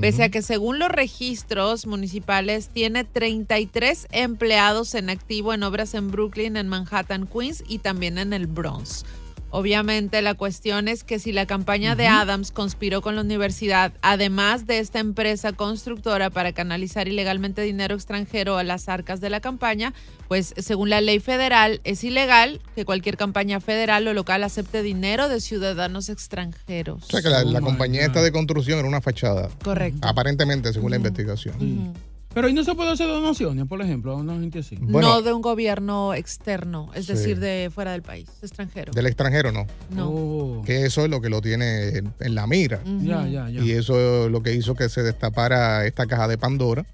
Pese 0.00 0.24
a 0.24 0.28
que 0.28 0.42
según 0.42 0.78
los 0.78 0.90
registros 0.90 1.86
municipales 1.86 2.68
tiene 2.68 3.02
33 3.02 4.06
empleados 4.12 4.94
en 4.94 5.10
activo 5.10 5.52
en 5.52 5.64
obras 5.64 5.94
en 5.94 6.12
Brooklyn, 6.12 6.56
en 6.56 6.68
Manhattan, 6.68 7.26
Queens 7.26 7.64
y 7.66 7.78
también 7.78 8.18
en 8.18 8.32
el 8.34 8.46
Bronx. 8.46 9.04
Obviamente 9.50 10.22
la 10.22 10.34
cuestión 10.34 10.88
es 10.88 11.04
que 11.04 11.18
si 11.18 11.32
la 11.32 11.46
campaña 11.46 11.96
de 11.96 12.06
Adams 12.06 12.52
conspiró 12.52 13.02
con 13.02 13.16
la 13.16 13.22
universidad, 13.22 13.92
además 14.00 14.66
de 14.66 14.78
esta 14.78 15.00
empresa 15.00 15.52
constructora 15.52 16.30
para 16.30 16.52
canalizar 16.52 17.08
ilegalmente 17.08 17.62
dinero 17.62 17.94
extranjero 17.94 18.58
a 18.58 18.64
las 18.64 18.88
arcas 18.88 19.20
de 19.20 19.28
la 19.28 19.40
campaña, 19.40 19.92
pues 20.28 20.54
según 20.56 20.90
la 20.90 21.00
ley 21.00 21.18
federal 21.18 21.80
es 21.84 22.04
ilegal 22.04 22.60
que 22.74 22.84
cualquier 22.84 23.16
campaña 23.16 23.60
federal 23.60 24.06
o 24.06 24.14
local 24.14 24.44
acepte 24.44 24.82
dinero 24.82 25.28
de 25.28 25.40
ciudadanos 25.40 26.08
extranjeros. 26.08 27.04
O 27.04 27.06
sea 27.06 27.22
que 27.22 27.28
la, 27.28 27.42
la 27.44 27.60
compañía 27.60 28.04
esta 28.06 28.22
de 28.22 28.30
construcción 28.30 28.78
era 28.78 28.86
una 28.86 29.00
fachada. 29.00 29.48
Correcto. 29.64 30.06
Aparentemente, 30.06 30.72
según 30.72 30.90
la 30.90 30.96
investigación. 30.96 31.94
Pero 32.32 32.46
ahí 32.46 32.54
no 32.54 32.62
se 32.62 32.74
puede 32.76 32.92
hacer 32.92 33.08
donaciones, 33.08 33.66
por 33.66 33.82
ejemplo, 33.82 34.12
a 34.12 34.16
una 34.16 34.34
gente 34.38 34.60
así. 34.60 34.76
no 34.80 35.20
de 35.22 35.32
un 35.32 35.42
gobierno 35.42 36.14
externo, 36.14 36.90
es 36.94 37.06
Sí. 37.06 37.12
decir, 37.14 37.40
de 37.40 37.70
fuera 37.74 37.90
del 37.92 38.02
país, 38.02 38.28
extranjero. 38.40 38.92
Del 38.92 39.06
extranjero 39.06 39.50
no. 39.50 39.66
No. 39.90 40.62
Que 40.64 40.86
eso 40.86 41.04
es 41.04 41.10
lo 41.10 41.20
que 41.20 41.28
lo 41.28 41.40
tiene 41.40 41.88
en, 42.20 42.34
la 42.34 42.46
mira. 42.46 42.80
Ya, 43.00 43.26
ya, 43.26 43.48
ya. 43.50 43.60
Y 43.60 43.72
eso 43.72 44.26
es 44.26 44.30
lo 44.30 44.42
que 44.42 44.54
hizo 44.54 44.74
que 44.76 44.88
se 44.88 45.02
destapara 45.02 45.84
esta 45.86 46.06
caja 46.06 46.28
de 46.28 46.38
Pandora. 46.38 46.86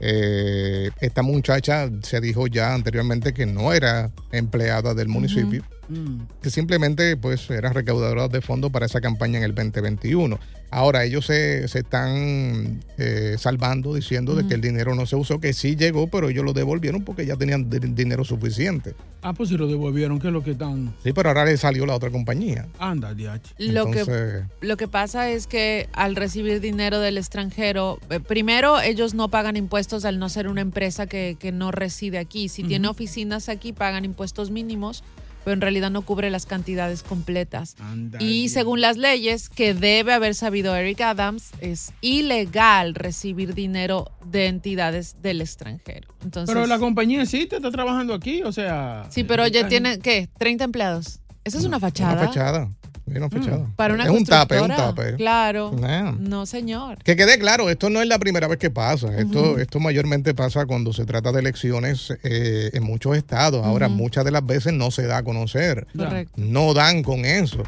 Eh, 0.00 0.90
esta 1.00 1.22
muchacha 1.22 1.90
se 2.02 2.20
dijo 2.20 2.46
ya 2.46 2.72
anteriormente 2.72 3.34
que 3.34 3.46
no 3.46 3.72
era 3.72 4.12
empleada 4.30 4.94
del 4.94 5.08
municipio, 5.08 5.64
Mm. 5.88 6.20
que 6.42 6.50
simplemente 6.50 7.16
pues 7.16 7.48
era 7.50 7.72
recaudadora 7.72 8.28
de 8.28 8.40
fondos 8.42 8.70
para 8.70 8.86
esa 8.86 9.00
campaña 9.00 9.38
en 9.38 9.44
el 9.44 9.54
2021. 9.54 10.38
Ahora 10.70 11.02
ellos 11.04 11.24
se, 11.24 11.66
se 11.66 11.78
están 11.78 12.80
eh, 12.98 13.36
salvando 13.38 13.94
diciendo 13.94 14.34
de 14.34 14.46
que 14.46 14.52
el 14.54 14.60
dinero 14.60 14.94
no 14.94 15.06
se 15.06 15.16
usó, 15.16 15.40
que 15.40 15.54
sí 15.54 15.76
llegó, 15.76 16.08
pero 16.08 16.28
ellos 16.28 16.44
lo 16.44 16.52
devolvieron 16.52 17.04
porque 17.04 17.24
ya 17.24 17.36
tenían 17.36 17.70
di- 17.70 17.78
dinero 17.78 18.22
suficiente. 18.22 18.94
Ah, 19.22 19.32
pues 19.32 19.48
si 19.48 19.56
lo 19.56 19.66
devolvieron, 19.66 20.18
¿qué 20.20 20.26
es 20.26 20.32
lo 20.32 20.44
que 20.44 20.50
están? 20.50 20.94
Sí, 21.02 21.14
pero 21.14 21.30
ahora 21.30 21.46
le 21.46 21.56
salió 21.56 21.86
la 21.86 21.94
otra 21.94 22.10
compañía. 22.10 22.66
Anda, 22.78 23.14
diache. 23.14 23.54
Lo 23.58 23.90
que, 23.90 24.42
lo 24.60 24.76
que 24.76 24.88
pasa 24.88 25.30
es 25.30 25.46
que 25.46 25.88
al 25.94 26.16
recibir 26.16 26.60
dinero 26.60 27.00
del 27.00 27.16
extranjero, 27.16 27.98
eh, 28.10 28.20
primero 28.20 28.78
ellos 28.80 29.14
no 29.14 29.30
pagan 29.30 29.56
impuestos 29.56 30.04
al 30.04 30.18
no 30.18 30.28
ser 30.28 30.48
una 30.48 30.60
empresa 30.60 31.06
que, 31.06 31.36
que 31.40 31.50
no 31.50 31.70
reside 31.70 32.18
aquí. 32.18 32.50
Si 32.50 32.62
tiene 32.62 32.88
oficinas 32.88 33.48
aquí, 33.48 33.72
pagan 33.72 34.04
impuestos 34.04 34.50
mínimos, 34.50 35.02
pero 35.44 35.54
en 35.54 35.60
realidad 35.60 35.90
no 35.90 36.02
cubre 36.02 36.30
las 36.30 36.46
cantidades 36.46 37.02
completas. 37.02 37.76
Y 38.18 38.48
según 38.50 38.80
las 38.80 38.96
leyes 38.96 39.48
que 39.48 39.74
debe 39.74 40.12
haber 40.12 40.34
sabido 40.34 40.74
Eric 40.76 41.00
Adams, 41.00 41.50
es 41.60 41.92
ilegal 42.00 42.94
recibir 42.94 43.54
dinero 43.54 44.10
de 44.24 44.46
entidades 44.46 45.22
del 45.22 45.40
extranjero. 45.40 46.08
Entonces, 46.22 46.54
Pero 46.54 46.66
la 46.66 46.78
compañía 46.78 47.22
existe, 47.22 47.56
está 47.56 47.70
trabajando 47.70 48.14
aquí, 48.14 48.42
o 48.42 48.52
sea. 48.52 49.06
sí, 49.10 49.24
pero 49.24 49.46
ya 49.46 49.62
Ay, 49.62 49.68
tiene, 49.68 49.98
¿qué? 49.98 50.28
30 50.38 50.64
empleados. 50.64 51.20
Esa 51.44 51.58
es 51.58 51.64
una 51.64 51.80
fachada. 51.80 52.12
Una 52.12 52.26
fachada. 52.26 52.68
Sí, 53.12 53.18
no 53.18 53.30
fechado. 53.30 53.68
Para 53.76 53.94
una 53.94 54.04
es 54.04 54.10
un 54.10 54.24
tape, 54.24 54.56
es 54.56 54.62
un 54.62 54.68
tape. 54.68 55.14
Claro. 55.14 55.74
No, 56.18 56.46
señor. 56.46 56.98
Que 57.02 57.16
quede 57.16 57.38
claro, 57.38 57.70
esto 57.70 57.90
no 57.90 58.02
es 58.02 58.08
la 58.08 58.18
primera 58.18 58.48
vez 58.48 58.58
que 58.58 58.70
pasa. 58.70 59.16
Esto, 59.18 59.58
esto 59.58 59.80
mayormente 59.80 60.34
pasa 60.34 60.66
cuando 60.66 60.92
se 60.92 61.04
trata 61.04 61.32
de 61.32 61.40
elecciones 61.40 62.12
eh, 62.22 62.70
en 62.72 62.82
muchos 62.82 63.16
estados. 63.16 63.64
Ahora, 63.64 63.88
muchas 63.88 64.24
de 64.24 64.30
las 64.30 64.44
veces 64.44 64.72
no 64.72 64.90
se 64.90 65.06
da 65.06 65.18
a 65.18 65.22
conocer. 65.22 65.86
Correcto. 65.96 66.34
No 66.36 66.74
dan 66.74 67.02
con 67.02 67.24
eso. 67.24 67.62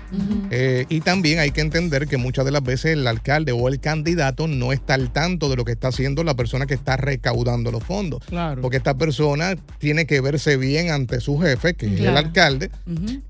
Eh, 0.50 0.86
y 0.88 1.00
también 1.00 1.38
hay 1.38 1.50
que 1.50 1.60
entender 1.60 2.06
que 2.06 2.16
muchas 2.16 2.44
de 2.44 2.50
las 2.50 2.62
veces 2.62 2.92
el 2.92 3.06
alcalde 3.06 3.52
o 3.52 3.68
el 3.68 3.80
candidato 3.80 4.48
no 4.48 4.72
está 4.72 4.94
al 4.94 5.12
tanto 5.12 5.48
de 5.48 5.56
lo 5.56 5.64
que 5.64 5.72
está 5.72 5.88
haciendo 5.88 6.24
la 6.24 6.34
persona 6.34 6.66
que 6.66 6.74
está 6.74 6.96
recaudando 6.96 7.70
los 7.70 7.84
fondos. 7.84 8.24
Claro. 8.26 8.62
Porque 8.62 8.76
esta 8.76 8.94
persona 8.94 9.56
tiene 9.78 10.06
que 10.06 10.20
verse 10.20 10.56
bien 10.56 10.90
ante 10.90 11.20
su 11.20 11.38
jefe, 11.38 11.74
que 11.74 11.86
es 11.86 12.00
el 12.00 12.16
alcalde, 12.16 12.70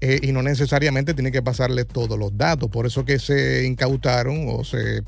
eh, 0.01 0.21
y 0.23 0.33
no 0.33 0.43
necesariamente 0.43 1.15
tiene 1.15 1.33
que 1.33 1.43
pasarle 1.43 1.85
todos 2.07 2.19
los 2.19 2.37
datos. 2.37 2.69
Por 2.71 2.87
eso 2.87 3.05
que 3.05 3.19
se 3.19 3.65
incautaron 3.67 4.47
o 4.49 4.65
se 4.65 4.99
eh, 4.99 5.03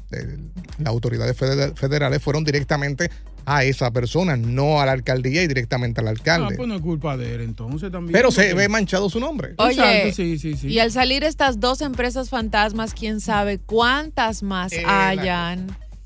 las 0.78 0.86
autoridades 0.88 1.36
fede- 1.36 1.74
federales 1.76 2.22
fueron 2.22 2.44
directamente 2.44 3.10
a 3.44 3.64
esa 3.64 3.90
persona, 3.90 4.36
no 4.36 4.80
a 4.80 4.86
la 4.86 4.92
alcaldía 4.92 5.42
y 5.42 5.48
directamente 5.48 6.00
al 6.00 6.06
Ah, 6.06 6.10
alcalde. 6.10 6.54
pues 6.56 6.68
no 6.68 6.76
es 6.76 6.80
culpa 6.80 7.16
de 7.16 7.34
él 7.34 7.40
entonces 7.40 7.90
también. 7.90 8.12
Pero 8.12 8.30
se 8.30 8.54
ve 8.54 8.68
manchado 8.68 9.10
su 9.10 9.18
nombre. 9.18 9.54
Oye, 9.58 9.72
Exacto, 9.72 10.12
sí, 10.14 10.38
sí, 10.38 10.56
sí. 10.56 10.68
y 10.68 10.78
al 10.78 10.92
salir 10.92 11.24
estas 11.24 11.58
dos 11.58 11.80
empresas 11.80 12.30
fantasmas, 12.30 12.94
quién 12.94 13.20
sabe 13.20 13.58
cuántas 13.58 14.44
más 14.44 14.72
Eh, 14.72 14.82
la- 14.82 15.58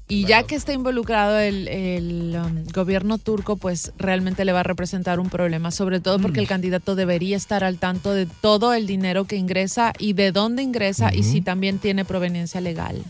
Y 0.09 0.25
ya 0.25 0.45
que 0.45 0.55
está 0.55 0.73
involucrado 0.73 1.37
el, 1.39 1.67
el, 1.67 2.37
um, 2.37 2.65
gobierno 2.73 3.19
turco, 3.19 3.57
pues 3.57 3.93
realmente 3.99 4.45
le 4.45 4.53
va 4.53 4.61
a 4.61 4.63
representar 4.63 5.19
un 5.19 5.29
problema, 5.31 5.73
sobre 5.73 5.99
todo 5.99 6.21
porque 6.21 6.39
Mm. 6.41 6.43
el 6.43 6.49
candidato 6.49 6.95
debería 6.95 7.37
estar 7.37 7.65
al 7.65 7.79
tanto 7.79 8.13
de 8.13 8.27
todo 8.27 8.73
el 8.73 8.87
dinero 8.87 9.25
que 9.25 9.35
ingresa 9.37 9.93
y 9.99 10.13
de 10.13 10.31
dónde 10.31 10.63
ingresa 10.63 11.13
y 11.13 11.25
si 11.25 11.41
también 11.41 11.79
tiene 11.81 12.05
proveniencia 12.05 12.61
legal. 12.61 13.03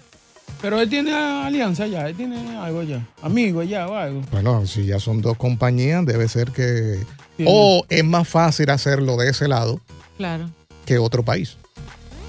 Pero 0.63 0.81
él 0.81 0.89
tiene 0.89 1.13
alianza 1.13 1.87
ya, 1.87 2.09
él 2.09 2.17
tiene 2.17 2.57
algo 2.57 2.83
ya. 2.83 3.07
Amigo 3.21 3.63
ya 3.63 3.87
o 3.89 3.95
algo. 3.95 4.23
Bueno, 4.33 4.67
si 4.67 4.87
ya 4.87 4.99
son 4.99 5.21
dos 5.21 5.37
compañías, 5.37 6.07
debe 6.07 6.29
ser 6.29 6.51
que... 6.51 6.99
O 7.45 7.85
es 7.91 8.03
más 8.05 8.27
fácil 8.27 8.71
hacerlo 8.71 9.19
de 9.19 9.29
ese 9.29 9.49
lado 9.49 9.81
Claro. 10.17 10.49
que 10.87 10.97
otro 10.97 11.23
país. 11.23 11.59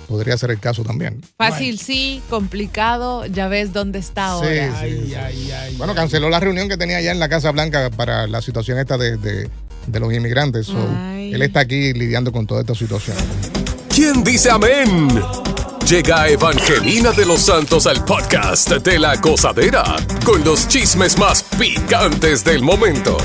Podría 0.08 0.38
ser 0.38 0.52
el 0.52 0.60
caso 0.60 0.84
también. 0.84 1.22
Fácil 1.38 1.80
sí, 1.80 2.22
complicado, 2.30 3.26
ya 3.26 3.48
ves 3.50 3.74
dónde 3.74 4.00
está 4.00 4.28
ahora. 4.28 4.82
Sí, 4.82 4.90
sí, 5.02 5.14
sí. 5.70 5.76
Bueno, 5.78 5.94
canceló 5.96 6.30
la 6.30 6.40
reunión 6.40 6.70
que 6.70 6.78
tenía 6.78 6.98
allá 6.98 7.12
en 7.12 7.20
la 7.20 7.28
Casa 7.28 7.52
Blanca 7.52 7.90
para 7.90 8.26
la 8.28 8.42
situación 8.42 8.78
esta 8.80 8.98
de, 8.98 9.18
de- 9.18 9.50
de 9.88 10.00
los 10.02 10.14
inmigrantes. 10.14 10.66
So, 10.68 10.78
Ay. 10.98 11.34
él 11.34 11.42
está 11.42 11.62
aquí 11.62 11.94
lidiando 11.94 12.32
con 12.32 12.46
toda 12.48 12.62
esta 12.62 12.76
situación. 12.76 13.16
¿Quién 13.94 14.24
dice 14.24 14.50
amén? 14.50 15.08
Llega 15.88 16.28
Evangelina 16.28 17.12
de 17.12 17.26
los 17.26 17.42
Santos 17.42 17.88
al 17.88 18.04
podcast 18.04 18.70
de 18.70 19.00
la 19.00 19.16
gozadera 19.16 19.84
con 20.26 20.44
los 20.44 20.68
chismes 20.68 21.18
más 21.18 21.44
picantes 21.58 22.44
del 22.44 22.62
momento. 22.62 23.18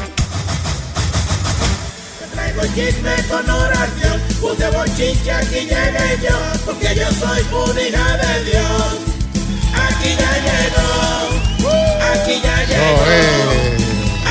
Traigo 2.32 2.62
chisme 2.74 3.14
con 3.28 3.50
oración, 3.50 4.11
puse 4.42 4.68
bochinche, 4.70 5.30
aquí 5.32 5.60
llegué 5.70 6.18
yo, 6.20 6.36
porque 6.66 6.94
yo 6.96 7.08
soy 7.12 7.42
una 7.52 7.80
hija 7.80 8.16
de 8.16 8.44
Dios. 8.44 8.98
Aquí 9.72 10.10
ya 10.18 10.32
llegó, 10.46 10.90
aquí 12.12 12.34
ya 12.42 12.56
llegó, 12.64 12.82
Oh, 12.92 13.04
eh, 13.08 13.76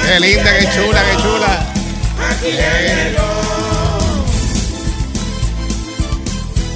qué 0.07 0.19
linda, 0.19 0.51
qué 0.59 0.65
chula, 0.75 1.01
qué 1.09 1.15
chula. 1.23 1.53
aquí 2.29 2.51
ya 2.57 2.73
llegó. 2.81 3.29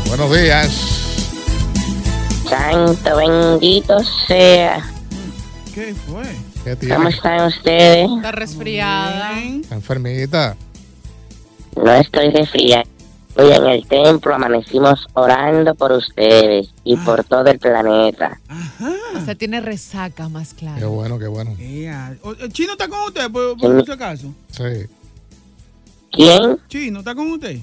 Buenos 0.07 0.37
días. 0.37 0.71
Santo 2.49 3.17
bendito 3.17 3.99
sea. 4.27 4.89
¿Qué 5.73 5.93
fue? 6.07 6.23
¿Qué 6.63 6.87
¿Cómo 6.87 7.09
están 7.09 7.47
ustedes? 7.47 8.09
Está 8.15 8.31
resfriada. 8.31 9.39
Está 9.41 9.75
enfermita. 9.75 10.55
No 11.75 11.93
estoy 11.95 12.29
resfriada. 12.29 12.85
Hoy 13.37 13.51
en 13.51 13.65
el 13.65 13.85
templo 13.85 14.33
amanecimos 14.33 15.05
orando 15.13 15.75
por 15.75 15.91
ustedes 15.91 16.69
y 16.85 16.95
por 16.97 17.23
todo 17.25 17.45
el 17.47 17.59
planeta. 17.59 18.39
O 19.17 19.19
sea, 19.25 19.35
tiene 19.35 19.59
resaca 19.59 20.29
más 20.29 20.53
Qué 20.53 20.59
claro. 20.61 20.91
bueno, 20.91 21.19
qué 21.19 21.27
bueno. 21.27 21.53
Ea, 21.59 22.15
o- 22.21 22.31
¿El 22.33 22.53
chino 22.53 22.73
está 22.73 22.87
con 22.87 22.99
usted, 23.01 23.29
por, 23.29 23.57
por 23.57 23.79
Sí. 23.79 23.85
si 23.85 23.91
acaso? 23.91 24.33
Sí. 24.51 24.87
¿Quién? 26.13 26.59
Chino, 26.69 26.99
¿está 26.99 27.13
con 27.13 27.29
usted? 27.31 27.57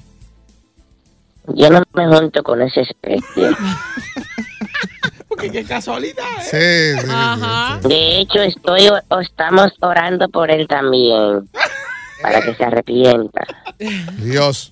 Yo 1.55 1.69
no 1.71 1.83
me 1.93 2.07
junto 2.07 2.43
con 2.43 2.61
ese 2.61 2.81
especie. 2.81 3.49
Porque 5.27 5.51
qué 5.51 5.63
casualidad, 5.63 6.23
¿eh? 6.53 6.95
Sí, 6.97 7.01
sí, 7.01 7.07
Ajá. 7.11 7.79
De 7.87 8.19
hecho, 8.19 8.39
estoy 8.43 8.87
o 9.09 9.19
estamos 9.19 9.71
orando 9.81 10.29
por 10.29 10.51
él 10.51 10.67
también. 10.67 11.49
Para 12.21 12.41
que 12.41 12.53
se 12.53 12.63
arrepienta. 12.63 13.41
Dios. 14.19 14.69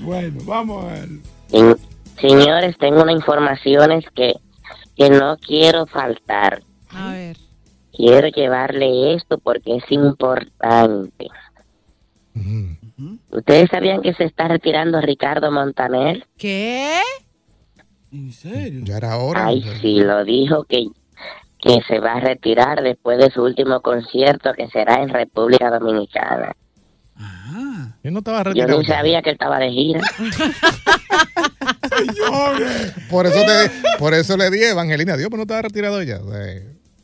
Bueno, 0.00 0.40
vamos 0.44 0.84
a 0.84 0.88
ver. 0.94 1.08
Se- 1.48 1.76
Señores, 2.20 2.76
tengo 2.78 3.02
unas 3.02 3.14
informaciones 3.16 4.04
que, 4.14 4.34
que 4.96 5.08
no 5.10 5.36
quiero 5.38 5.86
faltar. 5.86 6.62
A 6.90 7.12
ver. 7.12 7.36
Quiero 7.96 8.28
llevarle 8.28 9.14
esto 9.14 9.38
porque 9.38 9.76
es 9.76 9.84
importante. 9.90 11.28
¿Ustedes 13.30 13.68
sabían 13.70 14.02
que 14.02 14.12
se 14.14 14.24
está 14.24 14.48
retirando 14.48 15.00
Ricardo 15.00 15.50
Montaner? 15.50 16.26
¿Qué? 16.36 17.00
¿En 18.12 18.32
serio? 18.32 18.80
Ya 18.84 18.96
era 18.98 19.16
hora. 19.18 19.46
Ay, 19.46 19.62
sí, 19.80 20.00
lo 20.00 20.24
dijo 20.24 20.64
que, 20.64 20.86
que 21.60 21.80
se 21.86 21.98
va 22.00 22.14
a 22.14 22.20
retirar 22.20 22.82
después 22.82 23.18
de 23.18 23.30
su 23.30 23.42
último 23.42 23.80
concierto 23.80 24.52
que 24.54 24.68
será 24.68 25.02
en 25.02 25.08
República 25.10 25.70
Dominicana. 25.70 26.52
Yo 28.02 28.10
no 28.10 28.18
estaba 28.20 28.38
Yo 28.38 28.44
retirado. 28.44 28.78
ni 28.80 28.86
sabía 28.86 29.22
que 29.22 29.30
él 29.30 29.34
estaba 29.34 29.58
de 29.58 29.70
gira. 29.70 30.00
Por 33.10 33.26
eso, 33.26 33.38
te, 33.44 33.70
por 33.98 34.14
eso 34.14 34.36
le 34.36 34.50
di 34.50 34.62
Evangelina. 34.64 35.16
Dios, 35.16 35.28
pero 35.28 35.38
no 35.38 35.42
estaba 35.42 35.62
retirado 35.62 36.02
ya. 36.02 36.18
Sí, 36.18 36.22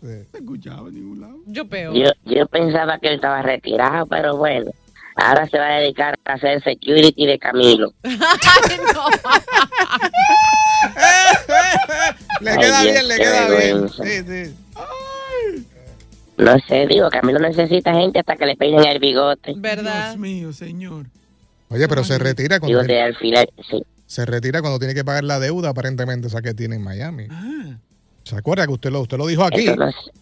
sí. 0.00 0.06
No 0.32 0.38
escuchaba 0.38 0.88
en 0.88 0.94
ningún 0.94 1.20
lado. 1.20 1.36
Yo 1.46 1.68
peor. 1.68 1.94
Yo, 1.94 2.10
yo 2.24 2.46
pensaba 2.46 2.98
que 2.98 3.08
él 3.08 3.14
estaba 3.16 3.42
retirado, 3.42 4.06
pero 4.06 4.36
bueno. 4.36 4.70
Ahora 5.16 5.48
se 5.48 5.58
va 5.58 5.66
a 5.68 5.80
dedicar 5.80 6.14
a 6.26 6.34
hacer 6.34 6.62
security 6.62 7.26
de 7.26 7.38
Camilo. 7.38 7.92
Ay, 8.04 8.12
no. 8.94 9.06
Le 12.40 12.50
Ay, 12.50 12.58
queda 12.58 12.80
Dios, 12.82 12.92
bien, 12.92 13.08
le 13.08 13.16
queda 13.16 13.48
bien. 13.48 13.88
Sí, 13.88 14.22
sí. 14.26 14.54
No 16.38 16.58
sé, 16.68 16.86
digo, 16.86 17.08
Camilo 17.10 17.38
necesita 17.38 17.94
gente 17.94 18.18
hasta 18.20 18.36
que 18.36 18.46
le 18.46 18.56
peinen 18.56 18.84
el 18.84 18.98
bigote. 18.98 19.54
¿Verdad? 19.56 20.10
Dios 20.10 20.18
mío, 20.18 20.52
señor. 20.52 21.06
Oye, 21.68 21.88
pero 21.88 22.04
se 22.04 22.18
retira 22.18 22.60
cuando, 22.60 22.78
Bigote 22.78 22.92
de 22.92 23.02
alfiler, 23.02 23.48
sí. 23.68 23.82
se 24.06 24.24
retira 24.24 24.60
cuando 24.60 24.78
tiene 24.78 24.94
que 24.94 25.04
pagar 25.04 25.24
la 25.24 25.40
deuda 25.40 25.70
aparentemente 25.70 26.28
esa 26.28 26.42
que 26.42 26.54
tiene 26.54 26.76
en 26.76 26.84
Miami. 26.84 27.26
Ah, 27.30 27.78
¿Se 28.22 28.36
acuerda 28.36 28.66
que 28.66 28.72
usted 28.72 28.90
lo, 28.90 29.00
usted 29.00 29.16
lo 29.18 29.26
dijo 29.26 29.42
aquí? 29.44 29.66
No 29.66 29.90
sé. 29.90 30.12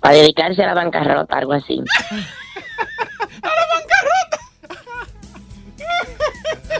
Para 0.00 0.16
dedicarse 0.16 0.62
a 0.64 0.66
la 0.66 0.74
bancarrota, 0.74 1.36
algo 1.36 1.52
así. 1.52 1.80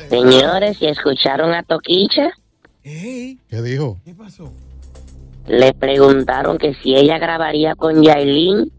Señores, 0.09 0.79
si 0.79 0.87
escucharon 0.87 1.55
a 1.55 1.63
Toquicha, 1.63 2.33
¿Qué 2.83 3.39
dijo? 3.63 4.01
¿qué 4.05 4.15
pasó? 4.15 4.53
Le 5.47 5.73
preguntaron 5.75 6.59
que 6.59 6.75
si 6.75 6.95
ella 6.95 7.19
grabaría 7.19 7.75
con 7.75 8.03
Yailin 8.03 8.71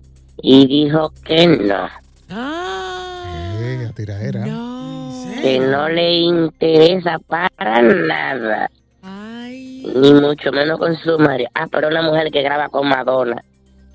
y 0.41 0.67
dijo 0.67 1.11
que 1.25 1.47
no, 1.47 1.87
Ah, 2.29 3.53
Eh, 3.59 3.89
no. 4.33 5.41
que 5.41 5.59
no 5.59 5.89
le 5.89 6.11
interesa 6.21 7.19
para 7.19 7.81
nada, 7.81 8.69
Ay. 9.03 9.85
ni 9.95 10.13
mucho 10.13 10.51
menos 10.51 10.79
con 10.79 10.95
su 10.97 11.19
marido. 11.19 11.49
Ah, 11.53 11.67
pero 11.71 11.89
una 11.89 12.01
mujer 12.01 12.31
que 12.31 12.41
graba 12.41 12.69
con 12.69 12.87
Madonna, 12.87 13.43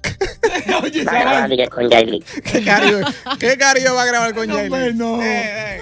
Oye, 0.82 1.04
va 1.04 1.12
a 1.12 1.20
grabar 1.20 1.68
con 1.70 1.88
Yailin. 1.88 2.22
¿Qué 2.52 2.64
cario, 2.64 2.98
¿Qué 3.40 3.56
cario 3.58 3.94
va 3.94 4.02
a 4.02 4.06
grabar 4.06 4.34
con 4.34 4.46
No, 4.48 4.54
Yailin? 4.56 4.98
no. 4.98 5.20
Eh, 5.22 5.76
eh. 5.76 5.80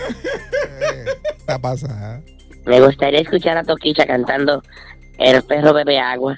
Eh, 0.81 1.05
Está 1.39 1.59
pasada. 1.59 2.21
Me 2.65 2.81
gustaría 2.81 3.21
escuchar 3.21 3.57
a 3.59 3.63
Toquicha 3.65 4.07
cantando 4.07 4.63
El 5.19 5.43
perro 5.45 5.73
bebe 5.75 5.99
agua. 5.99 6.37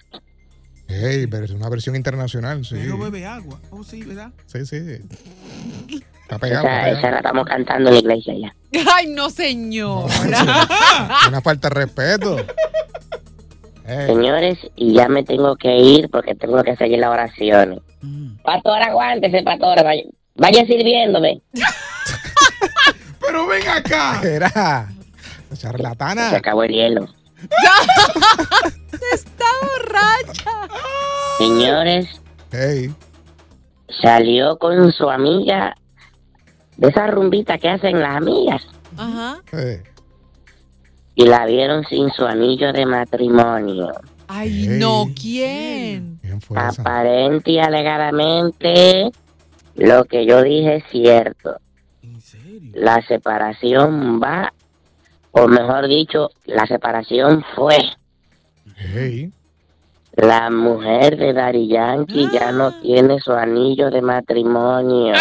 Ey, 0.88 1.26
pero 1.26 1.44
es 1.44 1.50
una 1.50 1.68
versión 1.68 1.94
internacional, 1.96 2.64
sí. 2.64 2.76
Pero 2.78 2.98
bebe 2.98 3.26
agua. 3.26 3.60
Oh, 3.70 3.84
sí, 3.84 4.02
¿verdad? 4.02 4.30
Sí, 4.46 4.64
sí. 4.64 4.76
Está 6.22 6.38
pegado. 6.38 6.66
Esa, 6.66 6.88
está 6.88 6.98
esa 6.98 7.10
la 7.10 7.16
estamos 7.18 7.46
cantando 7.46 7.90
en 7.90 7.94
la 7.94 8.00
iglesia 8.00 8.34
ya. 8.38 8.54
Ay, 8.96 9.06
no, 9.08 9.28
señor. 9.30 10.08
Una 11.28 11.40
falta 11.42 11.68
de 11.68 11.74
respeto. 11.74 12.36
Señores, 14.06 14.58
y 14.76 14.92
ya 14.94 15.08
me 15.08 15.24
tengo 15.24 15.56
que 15.56 15.74
ir 15.76 16.10
porque 16.10 16.34
tengo 16.34 16.62
que 16.62 16.76
seguir 16.76 16.98
las 16.98 17.10
oraciones. 17.10 17.80
Pastor, 18.42 18.82
aguántese, 18.82 19.42
pastor. 19.42 19.82
Vaya, 19.82 20.02
vaya 20.34 20.66
sirviéndome. 20.66 21.40
Pero 23.20 23.46
ven 23.46 23.66
acá. 23.68 24.20
Era 24.22 24.88
Se 25.50 25.56
charlatana. 25.56 26.36
acabó 26.36 26.62
el 26.64 26.72
hielo. 26.72 27.08
Está 29.12 29.44
borracha. 29.62 30.50
Señores, 31.38 32.06
Hey. 32.50 32.92
salió 34.02 34.58
con 34.58 34.90
su 34.92 35.08
amiga 35.10 35.76
de 36.76 36.88
esa 36.88 37.06
rumbita 37.08 37.58
que 37.58 37.68
hacen 37.68 38.00
las 38.00 38.16
amigas 38.16 38.66
Ajá. 38.96 39.40
Eh, 39.52 39.82
y 41.14 41.26
la 41.26 41.44
vieron 41.46 41.84
sin 41.84 42.10
su 42.10 42.24
anillo 42.24 42.72
de 42.72 42.86
matrimonio. 42.86 43.92
Ay, 44.28 44.66
no, 44.68 45.06
¿quién? 45.20 46.20
Aparente 46.54 47.50
y 47.52 47.58
alegadamente, 47.58 49.10
lo 49.74 50.04
que 50.04 50.26
yo 50.26 50.42
dije 50.42 50.76
es 50.76 50.84
cierto. 50.90 51.56
La 52.72 53.00
separación 53.06 54.20
va, 54.22 54.52
o 55.32 55.48
mejor 55.48 55.88
dicho, 55.88 56.30
la 56.46 56.66
separación 56.66 57.44
fue. 57.54 57.78
Hey. 58.76 59.32
La 60.18 60.50
mujer 60.50 61.16
de 61.16 61.32
Dari 61.32 61.68
Yankee 61.68 62.28
ya 62.32 62.50
no 62.50 62.72
tiene 62.80 63.20
su 63.20 63.32
anillo 63.32 63.88
de 63.88 64.02
matrimonio. 64.02 65.14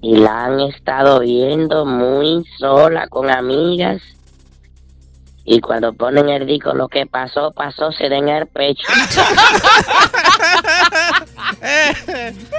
Y 0.00 0.16
la 0.16 0.44
han 0.46 0.60
estado 0.60 1.20
viendo 1.20 1.84
muy 1.84 2.42
sola 2.58 3.06
con 3.08 3.30
amigas. 3.30 4.00
Y 5.44 5.60
cuando 5.60 5.92
ponen 5.92 6.30
el 6.30 6.46
disco, 6.46 6.72
lo 6.72 6.88
que 6.88 7.04
pasó, 7.04 7.52
pasó, 7.52 7.92
se 7.92 8.08
den 8.08 8.30
el 8.30 8.46
pecho. 8.46 8.86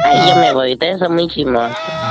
Ay, 0.04 0.30
yo 0.30 0.36
me 0.36 0.54
voy, 0.54 0.74
ustedes 0.74 1.00
son 1.00 1.16
muy 1.16 1.28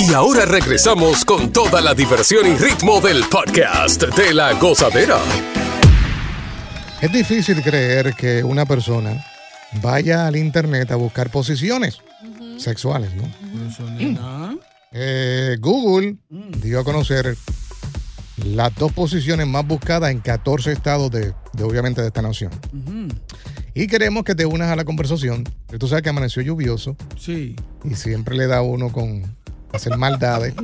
Y 0.00 0.14
ahora 0.14 0.46
regresamos 0.46 1.26
con 1.26 1.52
toda 1.52 1.82
la 1.82 1.92
diversión 1.92 2.46
y 2.46 2.56
ritmo 2.56 3.02
del 3.02 3.22
podcast 3.24 4.02
de 4.02 4.32
la 4.32 4.54
gozadera. 4.54 5.18
Es 7.02 7.12
difícil 7.12 7.62
creer 7.62 8.14
que 8.14 8.42
una 8.42 8.64
persona 8.64 9.22
vaya 9.82 10.26
al 10.26 10.36
internet 10.36 10.90
a 10.90 10.96
buscar 10.96 11.30
posiciones 11.30 11.98
sexuales, 12.56 13.10
¿no? 13.14 14.58
Eh, 14.92 15.58
Google 15.60 16.16
dio 16.30 16.80
a 16.80 16.84
conocer 16.84 17.36
las 18.42 18.74
dos 18.76 18.92
posiciones 18.92 19.46
más 19.46 19.66
buscadas 19.66 20.12
en 20.12 20.20
14 20.20 20.72
estados 20.72 21.10
de, 21.10 21.34
de, 21.52 21.62
obviamente 21.62 22.00
de 22.00 22.06
esta 22.06 22.22
nación. 22.22 22.52
Y 23.74 23.86
queremos 23.86 24.24
que 24.24 24.34
te 24.34 24.46
unas 24.46 24.70
a 24.70 24.76
la 24.76 24.86
conversación. 24.86 25.44
Tú 25.78 25.88
sabes 25.88 26.02
que 26.02 26.08
amaneció 26.08 26.40
lluvioso. 26.40 26.96
Sí. 27.18 27.54
Y 27.84 27.94
siempre 27.96 28.34
le 28.34 28.46
da 28.46 28.62
uno 28.62 28.90
con 28.90 29.39
hacer 29.72 29.96
maldades. 29.96 30.54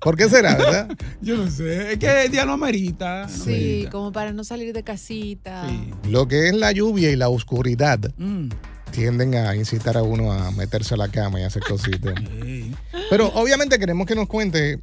¿Por 0.00 0.16
qué 0.16 0.28
será, 0.28 0.56
verdad? 0.56 0.88
Yo 1.20 1.36
no 1.36 1.50
sé. 1.50 1.92
Es 1.92 1.98
que 1.98 2.24
el 2.24 2.30
día 2.32 2.44
no 2.44 2.52
amerita. 2.52 3.28
Sí, 3.28 3.86
como 3.90 4.12
para 4.12 4.32
no 4.32 4.44
salir 4.44 4.72
de 4.72 4.82
casita. 4.82 5.64
Lo 6.08 6.26
que 6.28 6.48
es 6.48 6.54
la 6.54 6.72
lluvia 6.72 7.10
y 7.10 7.16
la 7.16 7.28
oscuridad 7.28 7.98
Mm. 8.18 8.48
tienden 8.90 9.34
a 9.34 9.54
incitar 9.56 9.96
a 9.96 10.02
uno 10.02 10.32
a 10.32 10.50
meterse 10.50 10.94
a 10.94 10.96
la 10.96 11.08
cama 11.08 11.40
y 11.40 11.44
hacer 11.44 11.62
cositas. 11.62 12.14
Pero 13.10 13.28
obviamente 13.34 13.78
queremos 13.78 14.06
que 14.06 14.14
nos 14.14 14.26
cuente 14.28 14.80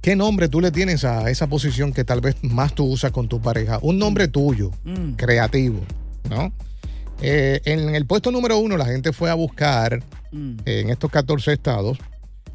qué 0.00 0.14
nombre 0.14 0.48
tú 0.48 0.60
le 0.60 0.70
tienes 0.70 1.04
a 1.04 1.28
esa 1.30 1.46
posición 1.48 1.92
que 1.92 2.04
tal 2.04 2.20
vez 2.20 2.36
más 2.42 2.74
tú 2.74 2.84
usas 2.84 3.10
con 3.12 3.28
tu 3.28 3.40
pareja. 3.40 3.78
Un 3.82 3.98
nombre 3.98 4.28
tuyo, 4.28 4.70
Mm. 4.84 5.12
creativo, 5.14 5.80
¿no? 6.30 6.52
Eh, 7.20 7.60
en 7.64 7.94
el 7.96 8.06
puesto 8.06 8.30
número 8.30 8.58
uno 8.58 8.76
la 8.76 8.84
gente 8.86 9.12
fue 9.12 9.28
a 9.30 9.34
buscar 9.34 10.02
Mm. 10.30 10.58
eh, 10.66 10.80
en 10.82 10.90
estos 10.90 11.10
14 11.10 11.52
estados 11.54 11.98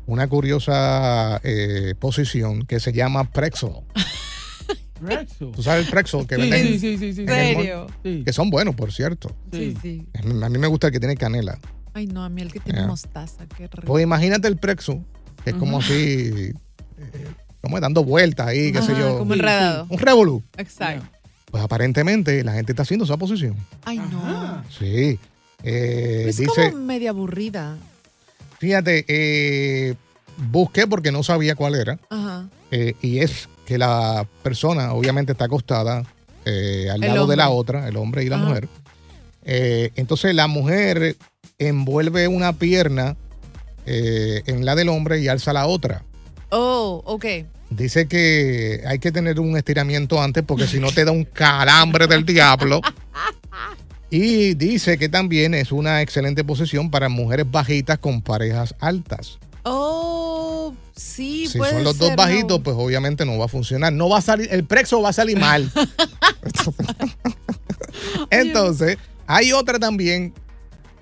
una 0.06 0.28
curiosa 0.28 1.40
eh, 1.44 1.96
posición 2.00 2.66
que 2.66 2.80
se 2.80 2.92
llama 2.94 3.30
Prexel. 3.32 3.72
¿Tú 5.38 5.62
sabes 5.62 5.86
el 5.86 5.92
Prexel 5.92 6.26
que 6.26 6.36
Sí, 6.36 6.42
venden? 6.42 6.68
sí, 6.68 6.80
sí, 6.80 6.98
sí, 6.98 7.14
sí. 7.14 7.22
en 7.24 7.30
el 7.30 7.56
mall? 7.56 7.64
¿Serio? 7.66 7.88
Sí. 8.04 8.24
Que 8.26 8.32
son 8.34 8.50
buenos, 8.50 8.74
por 8.76 8.92
cierto. 8.94 9.36
Sí, 9.52 9.76
sí. 9.82 10.08
A 10.42 10.50
mí 10.50 10.58
me 10.58 10.68
gusta 10.68 10.88
el 10.88 10.94
que 10.94 11.00
tiene 11.00 11.16
canela. 11.18 11.60
Ay, 11.94 12.08
no, 12.08 12.24
a 12.24 12.30
mí 12.30 12.42
el 12.42 12.52
que 12.52 12.60
tiene 12.60 12.88
mostaza, 12.88 13.46
qué 13.58 13.68
rico. 13.68 13.82
Pues 13.86 14.04
imagínate 14.04 14.48
el 14.48 14.58
Prexel, 14.58 15.02
que 15.44 15.50
es 15.52 15.56
como 15.58 15.80
así, 15.80 15.94
eh, 15.94 16.54
como 17.62 17.80
dando 17.80 18.04
vueltas 18.04 18.48
ahí, 18.48 18.72
qué 18.72 18.82
sé 18.82 18.94
yo. 18.98 19.18
como 19.20 19.34
enredado. 19.34 19.88
Un 19.90 20.00
revolú. 20.00 20.42
Exacto. 20.58 21.06
Pues 21.52 21.62
aparentemente 21.64 22.44
la 22.44 22.54
gente 22.54 22.72
está 22.72 22.82
haciendo 22.84 23.04
esa 23.06 23.18
posición. 23.18 23.56
Ay, 23.84 23.98
no. 24.00 24.64
Sí. 24.80 25.20
Eh, 25.64 26.26
Es 26.30 26.38
dice, 26.38 26.72
como 26.72 26.84
media 26.86 27.12
aburrida. 27.12 27.78
Fíjate, 28.64 29.04
eh, 29.10 29.96
busqué 30.50 30.88
porque 30.88 31.12
no 31.12 31.22
sabía 31.22 31.54
cuál 31.56 31.76
era. 31.76 32.00
Ajá. 32.10 32.48
eh, 32.72 32.94
y 33.02 33.20
es 33.20 33.50
que 33.66 33.78
la 33.78 34.26
persona 34.42 34.94
obviamente 34.94 35.34
está 35.34 35.46
acostada 35.46 36.04
eh, 36.46 36.88
al 36.90 37.04
El 37.04 37.14
lado 37.14 37.28
de 37.28 37.36
la 37.36 37.50
otra, 37.50 37.90
el 37.90 37.98
hombre 37.98 38.24
y 38.24 38.30
la 38.30 38.38
Ajá. 38.38 38.46
mujer. 38.46 38.70
Eh, 39.44 39.92
entonces 39.98 40.34
la 40.34 40.48
mujer 40.48 41.18
envuelve 41.60 42.30
una 42.30 42.54
pierna 42.54 43.18
en 43.86 44.64
la 44.64 44.76
del 44.76 44.88
hombre 44.88 45.20
y 45.20 45.28
alza 45.28 45.52
la 45.52 45.66
otra. 45.68 46.04
Oh, 46.50 47.02
ok. 47.06 47.26
Dice 47.70 48.08
que 48.08 48.82
hay 48.88 49.00
que 49.00 49.12
tener 49.12 49.42
un 49.42 49.58
estiramiento 49.58 50.22
antes 50.22 50.42
porque 50.46 50.68
si 50.68 50.80
no 50.80 50.90
te 50.94 51.04
da 51.04 51.12
un 51.12 51.26
calambre 51.26 52.08
del 52.08 52.26
diablo. 52.26 52.80
Y 54.16 54.54
dice 54.54 55.00
que 55.00 55.10
también 55.10 55.56
es 55.56 55.72
una 55.72 56.04
excelente 56.04 56.44
posición 56.44 56.92
para 56.92 57.10
mujeres 57.10 57.50
bajitas 57.50 57.98
con 57.98 58.22
parejas 58.22 58.76
altas. 58.80 59.40
Oh, 59.64 60.76
sí, 60.96 61.48
si 61.48 61.58
puede 61.58 61.72
son 61.74 61.84
los 61.84 61.98
dos 61.98 62.16
bajitos, 62.16 62.60
¿no? 62.60 62.64
pues 62.64 62.76
obviamente 62.78 63.26
no 63.26 63.40
va 63.40 63.46
a 63.46 63.48
funcionar. 63.48 63.92
No 63.92 64.10
va 64.10 64.20
a 64.20 64.22
salir, 64.22 64.48
el 64.52 64.66
prexo 64.66 65.02
va 65.02 65.10
a 65.10 65.14
salir 65.14 65.40
mal. 65.40 65.72
Entonces, 68.30 68.98
hay 69.26 69.52
otra 69.52 69.80
también 69.80 70.32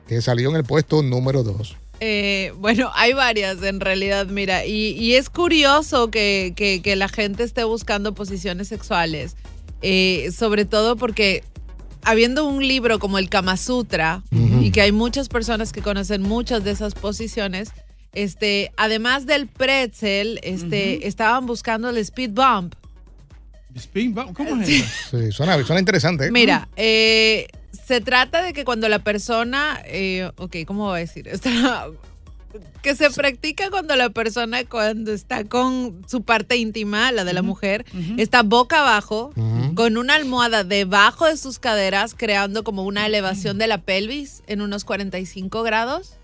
que 0.07 0.21
salió 0.21 0.49
en 0.49 0.55
el 0.55 0.63
puesto 0.63 1.03
número 1.03 1.43
dos. 1.43 1.75
Eh, 1.99 2.53
bueno, 2.59 2.91
hay 2.95 3.11
varias 3.13 3.61
en 3.61 3.79
realidad, 3.81 4.27
mira, 4.27 4.65
y, 4.65 4.91
y 4.93 5.15
es 5.15 5.29
curioso 5.29 6.09
que, 6.09 6.53
que- 6.55 6.81
que 6.81 6.95
la 6.95 7.09
gente 7.09 7.43
esté 7.43 7.63
buscando 7.65 8.13
posiciones 8.13 8.69
sexuales, 8.69 9.35
eh, 9.81 10.31
sobre 10.35 10.65
todo 10.65 10.95
porque 10.95 11.43
habiendo 12.03 12.45
un 12.47 12.67
libro 12.67 12.99
como 12.99 13.17
el 13.17 13.29
Kama 13.29 13.57
Sutra 13.57 14.23
y 14.31 14.71
que 14.71 14.81
hay 14.81 14.91
muchas 14.91 15.29
personas 15.29 15.71
que 15.71 15.81
conocen 15.81 16.21
muchas 16.21 16.63
de 16.63 16.71
esas 16.71 16.93
posiciones, 16.93 17.71
este, 18.13 18.71
además 18.77 19.25
del 19.25 19.47
pretzel, 19.47 20.39
este, 20.43 21.07
estaban 21.07 21.45
buscando 21.45 21.89
el 21.89 21.97
speed 21.97 22.31
bump. 22.31 22.75
Spin 23.75 24.13
bump, 24.13 24.35
¿Cómo 24.35 24.61
es 24.61 24.67
eso? 24.67 25.17
Sí, 25.19 25.31
suena, 25.31 25.63
suena 25.63 25.79
interesante. 25.79 26.25
¿eh? 26.27 26.31
Mira, 26.31 26.67
eh, 26.75 27.47
Se 27.87 28.01
trata 28.01 28.41
de 28.41 28.51
que 28.53 28.65
cuando 28.65 28.87
la 28.89 28.99
persona, 28.99 29.81
eh, 29.85 30.29
ok, 30.37 30.57
¿cómo 30.65 30.85
voy 30.87 30.97
a 30.97 30.99
decir? 30.99 31.27
Está- 31.27 31.87
que 32.81 32.95
se 32.95 33.09
practica 33.11 33.69
cuando 33.69 33.95
la 33.95 34.09
persona 34.09 34.63
cuando 34.65 35.11
está 35.11 35.43
con 35.45 36.01
su 36.07 36.23
parte 36.23 36.57
íntima, 36.57 37.11
la 37.11 37.23
de 37.23 37.33
la 37.33 37.41
mujer, 37.41 37.85
está 38.17 38.43
boca 38.43 38.79
abajo, 38.79 39.33
con 39.75 39.97
una 39.97 40.15
almohada 40.15 40.63
debajo 40.63 41.25
de 41.25 41.37
sus 41.37 41.59
caderas, 41.59 42.15
creando 42.15 42.63
como 42.63 42.83
una 42.83 43.05
elevación 43.05 43.57
de 43.57 43.67
la 43.67 43.79
pelvis 43.79 44.43
en 44.47 44.61
unos 44.61 44.85
45 44.85 45.63
grados. 45.63 46.15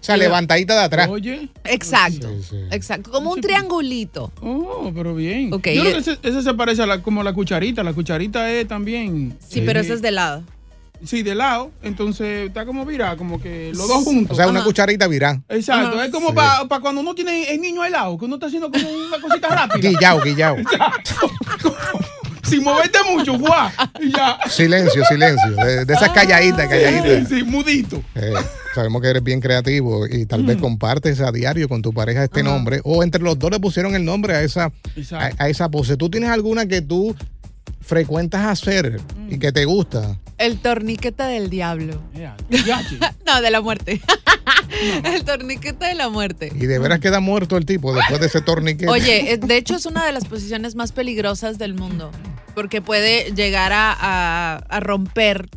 O 0.00 0.06
sea, 0.06 0.18
levantadita 0.18 0.74
de 0.74 0.80
atrás. 0.80 1.08
Oye. 1.08 1.48
Exacto, 1.64 2.30
exacto, 2.70 3.10
como 3.10 3.32
un 3.32 3.40
triangulito. 3.40 4.30
Oh, 4.42 4.92
pero 4.94 5.14
bien. 5.14 5.50
Ok, 5.50 5.68
Yo 5.68 5.80
creo 5.80 5.94
que 5.94 5.98
ese, 5.98 6.18
ese 6.22 6.42
se 6.42 6.52
parece 6.52 6.82
a 6.82 6.86
la, 6.86 7.00
como 7.00 7.22
la 7.22 7.32
cucharita. 7.32 7.82
La 7.82 7.94
cucharita 7.94 8.52
es 8.52 8.68
también. 8.68 9.34
Sí, 9.48 9.62
pero 9.62 9.80
ese 9.80 9.94
es 9.94 10.02
de 10.02 10.10
lado. 10.10 10.44
Sí, 11.04 11.22
de 11.22 11.34
lado. 11.34 11.70
Entonces 11.82 12.48
está 12.48 12.64
como 12.66 12.84
virada, 12.84 13.16
como 13.16 13.40
que 13.40 13.72
los 13.74 13.86
dos 13.88 14.04
juntos. 14.04 14.32
O 14.32 14.36
sea, 14.36 14.48
una 14.48 14.64
cucharita 14.64 15.06
virá. 15.06 15.40
Exacto. 15.48 15.96
Ajá. 15.96 16.06
Es 16.06 16.10
como 16.12 16.30
Sí. 16.30 16.34
para 16.34 16.80
cuando 16.80 17.00
uno 17.00 17.14
tiene 17.14 17.50
el 17.52 17.60
niño 17.60 17.84
helado, 17.84 18.16
que 18.18 18.24
uno 18.24 18.36
está 18.36 18.46
haciendo 18.46 18.70
como 18.70 18.88
una 18.88 19.20
cosita 19.20 19.48
rápida. 19.54 19.88
Guillao, 19.90 20.20
guillao. 20.22 20.56
Sin 22.42 22.62
moverte 22.62 22.98
mucho, 23.10 23.38
¡guau! 23.38 23.70
Y 24.00 24.12
ya. 24.12 24.38
Silencio, 24.50 25.02
silencio. 25.06 25.50
De, 25.52 25.86
de 25.86 25.94
esas 25.94 26.10
calladitas, 26.10 26.68
calladitas. 26.68 27.28
Sí, 27.28 27.42
mudito. 27.42 28.02
Eh, 28.14 28.34
sabemos 28.74 29.00
que 29.00 29.08
eres 29.08 29.22
bien 29.24 29.40
creativo 29.40 30.06
y 30.06 30.26
tal 30.26 30.42
vez 30.44 30.58
compartes 30.58 31.20
a 31.20 31.32
diario 31.32 31.70
con 31.70 31.80
tu 31.80 31.94
pareja 31.94 32.22
este 32.24 32.42
nombre 32.42 32.80
o 32.84 33.02
entre 33.02 33.22
los 33.22 33.38
dos 33.38 33.50
le 33.50 33.58
pusieron 33.60 33.94
el 33.94 34.04
nombre 34.04 34.34
a 34.34 34.42
esa, 34.42 34.70
a 35.38 35.48
esa 35.48 35.70
pose. 35.70 35.96
¿Tú 35.96 36.10
tienes 36.10 36.28
alguna 36.28 36.66
que 36.66 36.82
tú 36.82 37.16
frecuentas 37.84 38.44
hacer 38.46 39.00
y 39.28 39.38
que 39.38 39.52
te 39.52 39.64
gusta? 39.64 40.18
El 40.38 40.58
torniquete 40.58 41.22
del 41.24 41.50
diablo. 41.50 42.00
No, 43.26 43.40
de 43.40 43.50
la 43.50 43.60
muerte. 43.60 44.00
El 45.04 45.24
torniquete 45.24 45.86
de 45.86 45.94
la 45.94 46.08
muerte. 46.08 46.50
Y 46.54 46.66
de 46.66 46.78
veras 46.78 47.00
queda 47.00 47.20
muerto 47.20 47.56
el 47.56 47.66
tipo 47.66 47.94
después 47.94 48.20
de 48.20 48.26
ese 48.26 48.40
torniquete. 48.40 48.90
Oye, 48.90 49.32
eh, 49.32 49.38
de 49.38 49.56
hecho 49.56 49.76
es 49.76 49.86
una 49.86 50.04
de 50.04 50.12
las 50.12 50.24
posiciones 50.26 50.74
más 50.74 50.92
peligrosas 50.92 51.58
del 51.58 51.74
mundo, 51.74 52.10
porque 52.54 52.80
puede 52.82 53.32
llegar 53.34 53.72
a, 53.72 53.92
a- 53.98 54.56
a 54.68 54.80
romper 54.80 55.48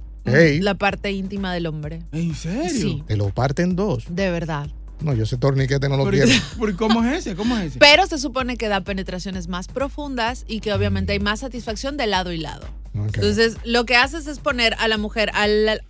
la 0.62 0.76
parte 0.76 1.12
íntima 1.12 1.54
del 1.54 1.68
hombre. 1.68 2.00
¿En 2.12 2.36
serio? 2.36 2.70
Sí, 2.70 3.04
Te 3.08 3.16
lo 3.16 3.30
parten 3.30 3.76
dos. 3.76 4.04
de 4.10 4.30
verdad. 4.30 4.68
No, 5.00 5.14
yo 5.14 5.24
ese 5.24 5.38
torniquete 5.38 5.90
no 5.90 5.98
lo 5.98 6.06
¿Pero, 6.06 6.26
quiero. 6.26 6.42
pero 6.60 6.78
¿Cómo 6.78 7.04
es 7.04 7.20
ese? 7.20 7.36
¿Cómo 7.36 7.58
es 7.58 7.66
ese? 7.66 7.80
Pero 7.80 8.08
se 8.08 8.18
supone 8.18 8.58
que 8.58 8.68
da 8.68 8.82
penetraciones 8.82 9.48
más 9.48 9.68
profundas 9.68 10.44
y 10.48 10.60
que 10.60 10.74
obviamente 10.74 11.14
hay 11.14 11.20
más 11.20 11.42
satisfacción 11.42 11.98
de 11.98 12.08
lado 12.08 12.32
y 12.32 12.38
lado. 12.38 12.68
Ok. 12.98 13.16
Entonces, 13.16 13.58
lo 13.64 13.86
que 13.86 13.96
haces 13.96 14.28
es 14.28 14.40
poner 14.40 14.76
a 14.80 14.88
la 14.88 14.98
mujer 14.98 15.30
al, 15.34 15.82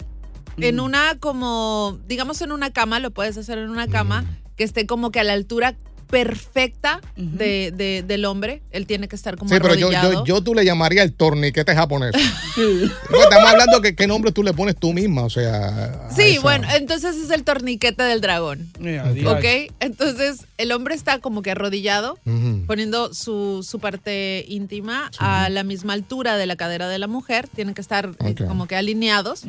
en 0.57 0.79
una 0.79 1.17
como, 1.19 1.99
digamos 2.07 2.41
en 2.41 2.51
una 2.51 2.71
cama, 2.71 2.99
lo 2.99 3.11
puedes 3.11 3.37
hacer 3.37 3.57
en 3.57 3.69
una 3.69 3.87
cama 3.87 4.25
que 4.55 4.63
esté 4.63 4.85
como 4.85 5.11
que 5.11 5.19
a 5.19 5.23
la 5.23 5.33
altura 5.33 5.75
perfecta 6.09 7.01
de, 7.15 7.71
de- 7.75 8.03
del 8.05 8.25
hombre. 8.25 8.61
Él 8.71 8.85
tiene 8.87 9.07
que 9.07 9.15
estar 9.15 9.37
como 9.37 9.49
Sí, 9.53 9.57
pero 9.61 9.75
yo, 9.75 9.91
yo, 9.91 10.25
yo 10.25 10.41
tú 10.41 10.53
le 10.53 10.65
llamaría 10.65 11.03
el 11.03 11.13
torniquete 11.13 11.75
japonés. 11.75 12.13
Estamos 12.55 13.49
hablando 13.49 13.81
que 13.81 13.95
qué 13.95 14.07
nombre 14.07 14.31
tú 14.31 14.43
le 14.43 14.53
pones 14.53 14.75
tú 14.75 14.93
misma, 14.93 15.23
o 15.23 15.29
sea. 15.29 16.07
Sí, 16.15 16.21
esa- 16.33 16.41
bueno, 16.41 16.67
entonces 16.75 17.15
es 17.15 17.29
el 17.31 17.43
torniquete 17.43 18.03
del 18.03 18.21
dragón. 18.21 18.67
Ya, 18.79 19.05
¿Ok? 19.31 19.71
Entonces 19.79 20.45
el 20.57 20.71
hombre 20.71 20.95
está 20.95 21.19
como 21.19 21.41
que 21.41 21.51
arrodillado, 21.51 22.17
poniendo 22.65 23.13
su, 23.13 23.65
su 23.67 23.79
parte 23.79 24.45
íntima 24.47 25.11
a 25.19 25.49
la 25.49 25.63
misma 25.63 25.93
altura 25.93 26.37
de 26.37 26.45
la 26.45 26.55
cadera 26.55 26.87
de 26.89 26.99
la 26.99 27.07
mujer. 27.07 27.47
Tienen 27.47 27.73
que 27.73 27.81
estar 27.81 28.11
eh, 28.25 28.35
como 28.47 28.67
que 28.67 28.75
alineados. 28.75 29.43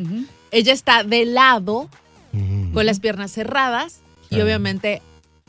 Ella 0.51 0.73
está 0.73 1.03
de 1.05 1.25
lado, 1.25 1.89
con 2.73 2.85
las 2.87 3.01
piernas 3.01 3.33
cerradas 3.33 4.01
y 4.31 4.41
obviamente 4.41 5.01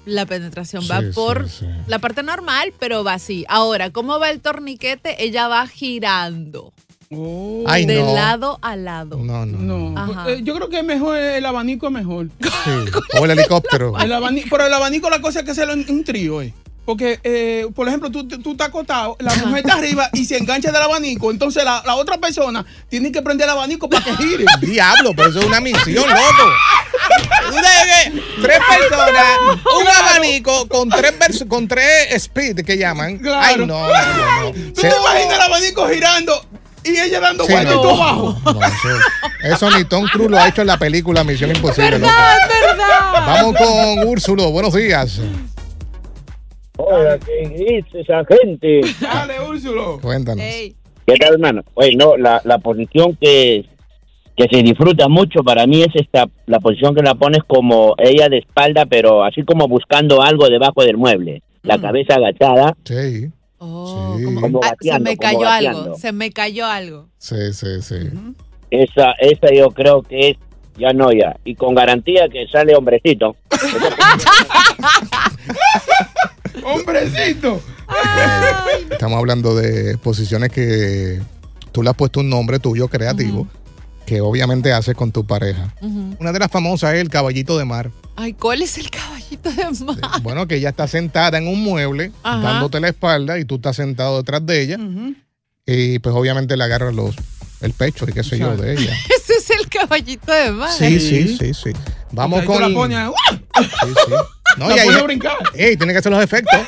la 0.09 0.25
penetración 0.25 0.83
va 0.89 1.01
Sí, 1.01 1.07
por 1.13 1.49
sí. 1.49 1.65
la 1.87 1.99
parte 1.99 2.23
normal, 2.23 2.73
pero 2.79 3.03
va 3.03 3.13
así. 3.13 3.45
Ahora, 3.47 3.89
¿cómo 3.91 4.19
va 4.19 4.29
el 4.29 4.41
torniquete? 4.41 5.23
Ella 5.23 5.47
va 5.47 5.65
girando. 5.67 6.73
Oh. 7.11 7.63
Ay, 7.65 7.85
de 7.87 8.01
no. 8.01 8.13
lado 8.13 8.59
a 8.61 8.75
lado. 8.75 9.17
No, 9.17 9.45
no. 9.45 9.57
No, 9.91 9.99
Ajá. 9.99 10.29
eh, 10.31 10.41
yo 10.43 10.53
creo 10.55 10.69
que 10.69 10.79
es 10.79 10.85
mejor 10.85 11.17
el 11.17 11.43
abanico 11.45 11.87
es 11.87 11.93
mejor. 11.93 12.27
Sí. 12.39 12.71
O 13.19 13.25
el 13.25 13.31
helicóptero. 13.31 13.97
El 13.99 14.11
pero 14.49 14.67
el 14.67 14.73
abanico 14.73 15.09
la 15.09 15.19
cosa 15.21 15.39
es 15.39 15.45
que 15.45 15.51
hacerlo 15.51 15.73
en 15.73 15.85
un 15.89 16.03
trío, 16.03 16.41
eh. 16.41 16.53
Porque, 16.89 17.19
eh, 17.23 17.67
por 17.75 17.87
ejemplo, 17.87 18.09
tú, 18.09 18.27
tú 18.27 18.53
estás 18.53 18.69
acostado, 18.69 19.15
la 19.19 19.31
mujer 19.35 19.59
está 19.59 19.75
arriba 19.75 20.09
y 20.11 20.25
se 20.25 20.37
engancha 20.39 20.71
del 20.71 20.81
abanico, 20.81 21.29
entonces 21.29 21.63
la, 21.63 21.83
la 21.85 21.93
otra 21.93 22.17
persona 22.17 22.65
tiene 22.89 23.11
que 23.11 23.21
prender 23.21 23.45
el 23.45 23.51
abanico 23.51 23.87
para 23.87 24.03
que 24.03 24.17
gire. 24.17 24.45
Diablo, 24.61 25.11
pero 25.15 25.29
eso 25.29 25.37
es 25.41 25.45
una 25.45 25.59
misión, 25.59 26.09
loco. 26.09 26.49
Tres 28.41 28.59
personas, 28.67 29.25
un 29.79 29.87
abanico 29.87 30.67
con 30.67 30.89
tres, 30.89 31.13
vers- 31.19 31.47
con 31.47 31.67
tres 31.67 32.11
speed 32.15 32.65
que 32.65 32.75
llaman. 32.75 33.19
Claro. 33.19 33.39
Ay, 33.43 33.55
no, 33.57 33.65
no, 33.67 33.87
no. 33.87 34.43
no. 34.45 34.51
¿Tú 34.73 34.81
Se- 34.81 34.89
te 34.89 34.95
imaginas 34.97 35.35
el 35.35 35.41
abanico 35.41 35.87
girando 35.89 36.43
y 36.83 36.97
ella 36.97 37.19
dando 37.19 37.45
Sí, 37.45 37.51
vueltas 37.51 37.75
no. 37.75 37.81
y 37.81 37.83
tú 37.83 37.89
abajo? 37.91 38.41
No, 38.45 38.59
eso, 38.65 39.63
eso 39.67 39.77
ni 39.77 39.83
Tom 39.85 40.07
Cruise 40.11 40.31
lo 40.31 40.39
ha 40.39 40.47
hecho 40.47 40.61
en 40.61 40.67
la 40.67 40.79
película 40.79 41.23
Misión 41.23 41.51
Imposible. 41.55 41.99
loco. 41.99 42.11
verdad! 42.67 43.11
Vamos 43.27 43.55
con 43.57 44.07
Úrsulo, 44.07 44.49
buenos 44.49 44.73
días. 44.73 45.19
Hola, 46.81 47.19
¿qué 47.19 47.49
dice 47.49 47.99
esa 48.01 48.23
gente? 48.25 48.79
Dale, 49.01 49.33
Úrsulo. 49.49 49.99
Cuéntanos. 50.01 50.45
¿Qué 50.45 51.15
tal, 51.19 51.33
hermano? 51.33 51.61
Oye, 51.73 51.95
no, 51.97 52.15
la, 52.15 52.41
la 52.45 52.57
posición 52.59 53.17
que, 53.19 53.65
que 54.37 54.45
se 54.49 54.63
disfruta 54.63 55.09
mucho 55.09 55.43
para 55.43 55.67
mí 55.67 55.81
es 55.81 55.93
esta, 55.95 56.27
la 56.45 56.59
posición 56.61 56.95
que 56.95 57.01
la 57.01 57.15
pones 57.15 57.43
como 57.45 57.95
ella 57.97 58.29
de 58.29 58.37
espalda, 58.37 58.85
pero 58.85 59.25
así 59.25 59.43
como 59.43 59.67
buscando 59.67 60.21
algo 60.21 60.47
debajo 60.47 60.81
del 60.83 60.95
mueble. 60.97 61.43
La 61.63 61.77
Mm. 61.77 61.81
cabeza 61.81 62.15
agachada. 62.15 62.77
Sí, 62.85 63.29
Oh, 63.61 64.15
Sí. 64.17 64.23
como- 64.23 64.39
Como 64.41 64.59
Ah, 64.63 64.73
se 64.79 64.99
me 64.99 65.17
cayó 65.17 65.45
algo, 65.49 65.95
se 65.95 66.13
me 66.13 66.31
cayó 66.31 66.65
algo. 66.65 67.09
sí, 67.17 67.51
sí, 67.51 67.81
sí. 67.81 67.95
Esa, 68.71 69.11
esa 69.19 69.53
yo 69.53 69.71
creo 69.71 70.01
que 70.01 70.29
es 70.29 70.37
ya 70.77 70.93
no 70.93 71.11
ya. 71.11 71.35
Y 71.43 71.55
con 71.55 71.75
garantía 71.75 72.29
que 72.29 72.47
sale 72.47 72.73
hombrecito. 72.73 73.35
Hombrecito. 76.63 77.61
Estamos 78.91 79.17
hablando 79.17 79.55
de 79.55 79.97
posiciones 79.97 80.51
que 80.51 81.21
tú 81.71 81.83
le 81.83 81.89
has 81.89 81.95
puesto 81.95 82.19
un 82.19 82.29
nombre 82.29 82.59
tuyo 82.59 82.87
creativo, 82.87 83.47
que 84.05 84.21
obviamente 84.21 84.73
haces 84.73 84.95
con 84.95 85.11
tu 85.11 85.25
pareja. 85.25 85.73
Una 85.81 86.31
de 86.31 86.39
las 86.39 86.51
famosas 86.51 86.93
es 86.95 87.01
el 87.01 87.09
caballito 87.09 87.57
de 87.57 87.65
mar. 87.65 87.91
Ay, 88.15 88.33
¿cuál 88.33 88.61
es 88.61 88.77
el 88.77 88.89
caballito 88.89 89.49
de 89.51 89.85
mar? 89.85 90.21
Bueno, 90.21 90.47
que 90.47 90.55
ella 90.55 90.69
está 90.69 90.87
sentada 90.87 91.37
en 91.37 91.47
un 91.47 91.61
mueble, 91.63 92.11
Ajá. 92.23 92.39
dándote 92.41 92.79
la 92.79 92.89
espalda 92.89 93.39
y 93.39 93.45
tú 93.45 93.55
estás 93.55 93.75
sentado 93.75 94.17
detrás 94.17 94.45
de 94.45 94.61
ella. 94.61 94.77
Y 95.65 95.99
pues 95.99 96.15
obviamente 96.15 96.57
le 96.57 96.63
agarras 96.63 96.93
los, 96.95 97.15
el 97.61 97.73
pecho 97.73 98.05
y 98.07 98.13
qué 98.13 98.23
sé 98.23 98.37
yo 98.39 98.55
de 98.57 98.73
ella. 98.73 98.93
Ese 99.15 99.33
es 99.33 99.49
el 99.51 99.69
caballito 99.69 100.31
de 100.31 100.51
mar. 100.51 100.71
Sí, 100.71 100.99
sí, 100.99 101.37
sí, 101.37 101.53
sí. 101.53 101.71
Vamos 102.11 102.43
con. 102.43 102.59
la 102.61 102.69
pones, 102.75 103.07
¡uh! 103.07 103.13
Sí, 103.61 103.93
sí. 104.07 104.13
No, 104.57 104.69
y 104.75 104.79
ahí- 104.79 104.89
a 104.89 105.03
brincar. 105.03 105.37
Ey, 105.55 105.77
tiene 105.77 105.93
que 105.93 105.99
hacer 105.99 106.11
los 106.11 106.23
efectos, 106.23 106.59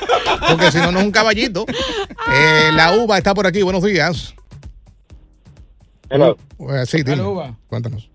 porque 0.47 0.71
si 0.71 0.77
no, 0.79 0.91
no 0.91 0.99
es 0.99 1.05
un 1.05 1.11
caballito. 1.11 1.65
Eh, 2.33 2.69
la 2.73 2.93
uva 2.97 3.17
está 3.17 3.33
por 3.33 3.45
aquí, 3.47 3.61
buenos 3.61 3.83
días. 3.83 4.33
Hello. 6.09 6.37
Eh, 6.59 6.85
sí, 6.85 6.97
dime. 6.97 7.11
Dale, 7.17 7.23
uva. 7.23 7.55
Cuéntanos. 7.67 8.09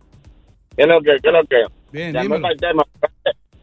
¿Qué 0.77 0.83
es 0.83 0.89
lo 0.89 1.01
que? 1.01 1.17
¿Qué 1.23 1.29
es 1.29 1.33
lo 1.33 1.45
que? 1.45 1.57
Bien, 1.93 2.13
Ya, 2.13 2.23
dímelo. 2.23 2.41
no 2.43 2.49
el 2.51 2.57
tema. 2.59 2.85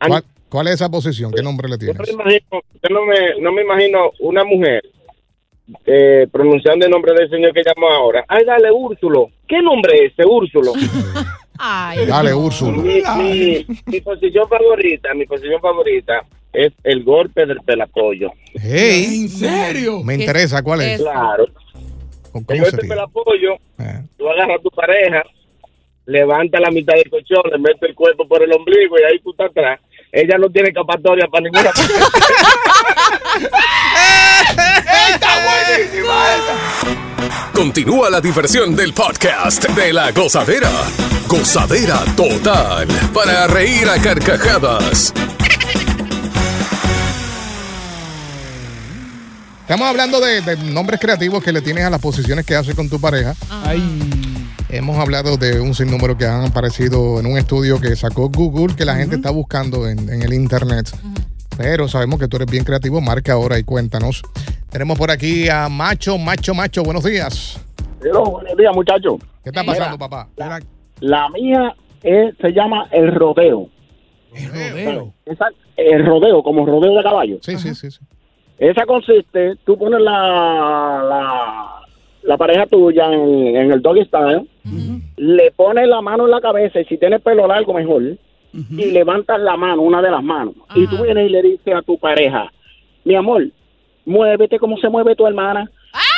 ¿Cuál, 0.08 0.24
cuál 0.50 0.68
es 0.68 0.74
esa 0.76 0.90
posición? 0.90 1.32
¿Qué 1.32 1.42
nombre 1.44 1.68
le 1.68 1.76
Yo 1.76 1.94
tienes? 1.94 1.98
no 1.98 2.06
me 2.06 2.14
imagino, 2.14 2.62
yo 2.74 2.90
no 2.90 3.06
me, 3.06 3.42
no 3.42 3.52
me 3.52 3.62
imagino 3.62 4.12
una 4.20 4.44
mujer 4.44 4.84
eh, 5.86 6.28
pronunciando 6.32 6.86
el 6.86 6.92
nombre 6.92 7.14
del 7.14 7.30
señor 7.30 7.54
que 7.54 7.62
llamó 7.64 7.88
ahora. 7.90 8.26
Ay, 8.28 8.44
dale, 8.46 8.72
Úrsulo. 8.72 9.30
¿Qué 9.48 9.62
nombre 9.62 10.06
es 10.06 10.14
ese, 10.14 10.26
Úrsulo? 10.28 10.74
Ay, 11.60 12.06
Dale, 12.06 12.32
no. 12.32 12.40
Úrsulo. 12.40 12.78
mi, 12.82 13.02
mi, 13.18 13.66
mi 13.86 14.02
posición 14.02 14.48
favorita, 14.50 15.14
mi 15.14 15.26
posición 15.26 15.62
favorita 15.62 16.26
es 16.52 16.72
el 16.84 17.04
golpe 17.04 17.46
del 17.46 17.60
pelapollo. 17.62 18.32
Hey, 18.54 19.22
¿En 19.24 19.30
serio? 19.30 20.04
me 20.04 20.16
¿Qué 20.18 20.22
interesa 20.24 20.62
cuál 20.64 20.82
es. 20.82 21.02
Claro. 21.02 21.46
¿Cómo 22.32 22.46
El 22.50 22.60
golpe 22.60 22.62
del 22.64 22.72
sería? 22.72 22.90
pelapollo, 22.90 23.54
Eh. 23.80 24.02
tú 24.18 24.30
agarras 24.30 24.60
a 24.60 24.62
tu 24.62 24.70
pareja, 24.72 25.24
levanta 26.06 26.60
la 26.60 26.72
mitad 26.72 26.94
del 26.96 27.10
colchón, 27.10 27.44
le 27.52 27.58
metes 27.60 27.82
el 27.90 27.96
cuerpo 27.96 28.28
por 28.28 28.44
el 28.44 28.52
ombligo 28.52 28.96
y 29.00 29.04
ahí 29.04 29.20
tú 29.20 29.32
estás 29.32 29.50
atrás. 29.52 29.80
Ella 30.16 30.38
no 30.38 30.48
tiene 30.52 30.70
escapatoria 30.70 31.26
para 31.28 31.44
ninguna 31.44 31.72
parte. 31.74 31.94
¡Está 35.12 35.28
buenísima! 35.44 36.14
Continúa 37.52 38.12
la 38.12 38.22
diversión 38.22 38.76
del 38.76 38.94
podcast 38.94 39.68
de 39.70 39.92
la 39.92 40.12
gozadera. 40.12 40.70
Gozadera 41.28 42.00
total. 42.16 42.88
Para 43.12 43.48
reír 43.48 43.90
a 43.90 44.00
carcajadas. 44.00 45.12
Estamos 49.62 49.88
hablando 49.88 50.20
de, 50.20 50.42
de 50.42 50.58
nombres 50.58 51.00
creativos 51.00 51.44
que 51.44 51.52
le 51.52 51.62
tienes 51.62 51.86
a 51.86 51.90
las 51.90 52.00
posiciones 52.00 52.46
que 52.46 52.56
haces 52.56 52.76
con 52.76 52.88
tu 52.88 53.02
pareja. 53.02 53.34
Ay. 53.50 53.82
Hemos 54.76 54.98
hablado 54.98 55.38
de 55.38 55.62
un 55.62 55.76
sinnúmero 55.76 56.18
que 56.18 56.26
han 56.26 56.46
aparecido 56.46 57.20
en 57.20 57.28
un 57.28 57.38
estudio 57.38 57.80
que 57.80 57.96
sacó 57.96 58.30
Google 58.30 58.76
que 58.76 58.86
la 58.86 58.96
gente 58.96 59.18
está 59.18 59.30
buscando 59.30 59.88
en, 59.88 60.10
en 60.10 60.24
el 60.24 60.34
internet. 60.34 60.90
Pero 61.56 61.88
sabemos 61.88 62.20
que 62.20 62.28
tú 62.28 62.38
eres 62.38 62.50
bien 62.50 62.64
creativo. 62.64 63.00
Marca 63.00 63.34
ahora 63.34 63.60
y 63.60 63.64
cuéntanos. 63.64 64.24
Tenemos 64.72 64.98
por 64.98 65.12
aquí 65.12 65.48
a 65.48 65.70
Macho, 65.70 66.18
Macho, 66.18 66.56
Macho. 66.56 66.82
Buenos 66.82 67.04
días. 67.04 67.62
Hello, 68.02 68.24
buenos 68.32 68.58
días, 68.58 68.72
muchachos. 68.76 69.18
¿Qué 69.44 69.50
está 69.52 69.64
pasando, 69.64 69.96
papá? 70.00 70.28
La, 70.38 70.60
la 71.02 71.30
mía 71.30 71.76
es, 72.02 72.36
se 72.42 72.50
llama 72.52 72.88
el 72.92 73.14
rodeo. 73.14 73.70
El 74.34 74.48
rodeo. 74.50 75.14
Esa- 75.26 75.50
el 75.78 76.04
rodeo, 76.04 76.42
como 76.42 76.66
rodeo 76.66 76.96
de 76.98 77.04
caballo. 77.04 77.38
Sí, 77.42 77.58
sí, 77.60 77.76
sí. 77.76 77.92
sí. 77.92 78.00
Esa 78.58 78.86
consiste, 78.88 79.54
tú 79.66 79.78
pones 79.78 80.00
la, 80.02 81.04
la, 81.10 81.82
la 82.24 82.38
pareja 82.38 82.66
tuya 82.68 83.12
en, 83.12 83.56
en 83.56 83.72
el 83.72 83.82
doggy 83.82 84.06
style, 84.06 84.48
le 85.18 85.52
pones 85.52 85.88
la 85.88 86.02
mano 86.02 86.26
en 86.26 86.32
la 86.32 86.42
cabeza 86.42 86.80
y 86.80 86.86
si 86.86 86.98
tienes 86.98 87.22
pelo 87.22 87.48
largo 87.48 87.74
mejor, 87.74 88.04
y 88.54 88.92
levantas 88.92 89.40
la 89.40 89.58
mano, 89.58 89.82
una 89.82 90.02
de 90.02 90.12
las 90.12 90.24
manos, 90.24 90.54
y 90.76 90.88
tú 90.88 91.04
vienes 91.04 91.28
y 91.28 91.30
le 91.30 91.42
dices 91.42 91.76
a 91.76 91.82
tu 91.82 91.98
pareja, 91.98 92.52
mi 93.04 93.16
amor, 93.16 93.48
muévete 94.06 94.60
como 94.60 94.78
se 94.78 94.90
mueve 94.90 95.16
tu 95.16 95.26
hermana. 95.28 95.70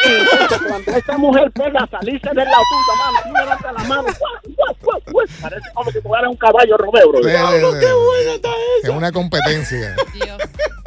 Y 0.05 0.09
entonces, 0.09 0.61
cuando 0.69 0.91
esa 0.91 1.17
mujer 1.17 1.51
pega 1.51 1.85
salirse 1.87 2.29
del 2.29 2.45
lado 2.45 2.63
tuyo, 2.69 2.97
mano, 2.97 3.17
tú 3.23 3.33
levantas 3.33 3.73
la 3.73 3.83
mano, 3.83 4.03
¡guau, 4.03 4.55
guau, 4.55 4.75
guau, 4.81 5.01
guau! 5.11 5.25
parece 5.41 5.69
como 5.73 5.91
si 5.91 5.99
fuera 5.99 6.29
un 6.29 6.37
caballo 6.37 6.77
rodeo, 6.77 7.09
bro. 7.09 7.23
Sí, 7.23 7.29
sí, 7.29 7.35
sí. 7.35 7.93
buena 8.05 8.35
está 8.35 8.49
Es 8.83 8.89
una 8.89 9.11
competencia. 9.11 9.95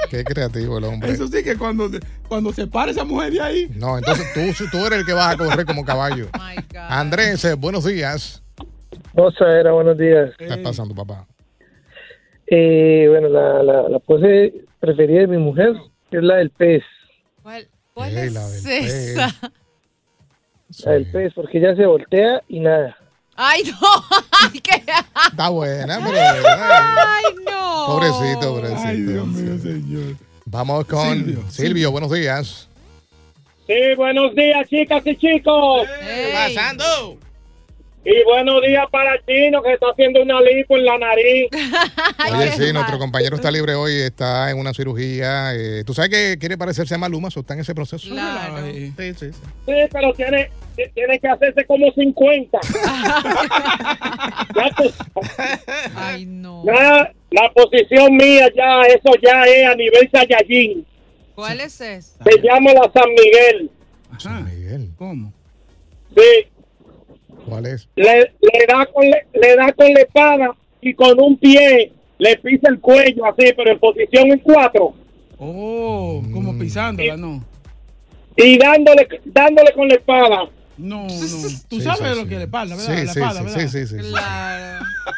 Qué 0.11 0.25
creativo 0.25 0.79
el 0.79 0.85
hombre. 0.85 1.11
Eso 1.11 1.27
sí 1.29 1.42
que 1.42 1.57
cuando, 1.57 1.88
cuando 2.29 2.53
se 2.53 2.66
para 2.66 2.90
esa 2.90 3.05
mujer 3.05 3.33
de 3.33 3.40
ahí. 3.40 3.71
No, 3.75 3.99
entonces 3.99 4.27
tú, 4.35 4.64
tú 4.71 4.87
eres 4.87 5.01
el 5.01 5.07
que 5.07 5.12
vas 5.12 5.35
a 5.35 5.37
correr 5.37 5.66
como 5.66 5.85
caballo. 5.85 6.29
Andrés, 6.88 7.44
eh, 7.44 7.55
buenos 7.55 7.85
días. 7.85 8.42
era 9.40 9.73
buenos 9.73 9.99
días. 9.99 10.31
¿Qué 10.38 10.44
está 10.44 10.62
pasando, 10.62 10.94
papá? 10.94 11.27
Eh, 12.47 13.07
bueno, 13.11 13.29
la, 13.29 13.62
la, 13.62 13.88
la 13.88 13.99
pose 13.99 14.64
preferida 14.81 15.21
de 15.21 15.27
mi 15.27 15.38
mujer 15.38 15.75
es 16.11 16.23
la 16.23 16.37
del 16.37 16.51
pez. 16.51 16.83
¿Cuál, 17.42 17.68
cuál 17.92 18.16
es 18.16 18.33
la 18.33 18.49
del 18.49 18.66
esa? 18.66 19.37
La 20.85 20.92
del 20.92 21.07
pez, 21.11 21.33
porque 21.35 21.59
ella 21.59 21.75
se 21.77 21.87
voltea 21.87 22.42
y 22.49 22.61
nada. 22.61 22.97
Ay, 23.40 23.62
no. 23.62 23.79
Ay, 24.33 24.61
qué- 24.61 24.83
Está 25.31 25.48
buena, 25.48 26.01
pero. 26.05 26.18
Ay, 26.18 27.24
no. 27.48 27.87
Pobrecito, 27.87 28.53
pobrecito. 28.55 28.81
Ay, 28.85 29.01
Dios 29.03 29.27
mío, 29.29 29.59
señor. 29.62 30.16
Vamos 30.44 30.87
con 30.87 31.44
Silvio, 31.51 31.92
buenos 31.92 32.11
días. 32.11 32.68
Sí, 33.68 33.74
buenos 33.96 34.35
días, 34.35 34.68
chicas 34.68 35.03
y 35.07 35.16
chicos. 35.16 35.87
¿Qué 36.01 36.33
pasando? 36.35 37.16
Y 38.05 38.25
buenos 38.25 38.63
días 38.63 38.87
para 38.91 39.21
chino 39.27 39.61
que 39.63 39.75
está 39.75 39.87
haciendo 39.91 40.23
una 40.23 40.41
lipo 40.41 40.77
en 40.79 40.85
la 40.85 40.99
nariz. 40.99 41.49
Oye, 42.33 42.53
sí, 42.53 42.73
nuestro 42.73 42.99
compañero 42.99 43.37
está 43.37 43.51
libre 43.51 43.75
hoy, 43.75 43.93
está 43.97 44.51
en 44.51 44.59
una 44.59 44.73
cirugía. 44.73 45.55
eh, 45.55 45.83
¿Tú 45.85 45.93
sabes 45.93 46.11
que 46.11 46.39
quiere 46.39 46.57
parecerse 46.57 46.95
a 46.95 46.99
Maluma? 46.99 47.29
¿O 47.35 47.41
está 47.41 47.53
en 47.55 47.61
ese 47.61 47.75
proceso? 47.75 48.09
Sí, 48.09 48.93
sí, 48.97 49.15
sí. 49.15 49.31
Sí, 49.67 49.73
pero 49.93 50.15
tiene, 50.15 50.51
tiene 50.95 51.19
que 51.19 51.29
hacerse 51.29 51.67
como 51.67 51.91
50. 51.93 52.59
Ya 54.55 54.71
tú- 54.77 54.93
Ay, 55.95 56.25
no. 56.25 56.65
Ya, 56.65 57.13
la 57.31 57.53
posición 57.53 58.17
mía 58.17 58.49
ya, 58.57 58.83
eso 58.83 59.11
ya 59.23 59.43
es 59.45 59.67
a 59.67 59.75
nivel 59.75 60.09
Saiyajin. 60.11 60.87
¿Cuál 61.35 61.61
es 61.61 61.79
esa? 61.81 62.25
Se 62.25 62.41
llama 62.43 62.73
la 62.73 62.91
San 62.93 63.11
Miguel. 63.11 63.71
San 64.19 64.45
Miguel. 64.45 64.89
¿Cómo? 64.97 65.33
Sí, 66.17 66.49
¿Cuál 67.49 67.67
es? 67.67 67.89
le, 67.97 68.05
le 68.41 68.67
da 68.69 68.87
con 68.87 69.05
le, 69.05 69.27
le 69.33 69.57
da 69.57 69.73
con 69.73 69.93
la 69.93 70.01
espada 70.01 70.55
y 70.81 70.95
con 70.95 71.19
un 71.21 71.37
pie 71.39 71.93
le 72.19 72.37
pisa 72.39 72.69
el 72.69 72.81
cuello 72.81 73.25
así, 73.27 73.53
pero 73.57 73.71
en 73.73 73.79
posición 73.79 74.31
en 74.33 74.39
cuatro. 74.41 74.95
Oh, 75.39 76.23
como 76.33 76.59
pisándola, 76.59 77.17
no. 77.17 77.45
Y 78.37 78.59
dándole, 78.59 79.07
dándole 79.25 79.73
con 79.73 79.89
la 79.89 79.95
espada. 79.95 80.49
No, 80.77 81.03
no. 81.03 81.09
Tú 81.09 81.19
Sí, 81.19 81.81
sabes 81.81 81.99
sí, 81.99 82.17
lo 82.17 82.23
sí. 82.23 82.29
que 82.29 82.39
le 82.39 82.47
pasa, 82.49 82.77
¿verdad? 82.77 82.97
Sí, 82.97 83.05
la 83.05 83.13
espada, 83.13 83.39
sí, 83.41 83.45
¿verdad? 83.45 83.61
sí, 83.61 83.69
sí, 83.69 83.87
sí. 83.87 83.97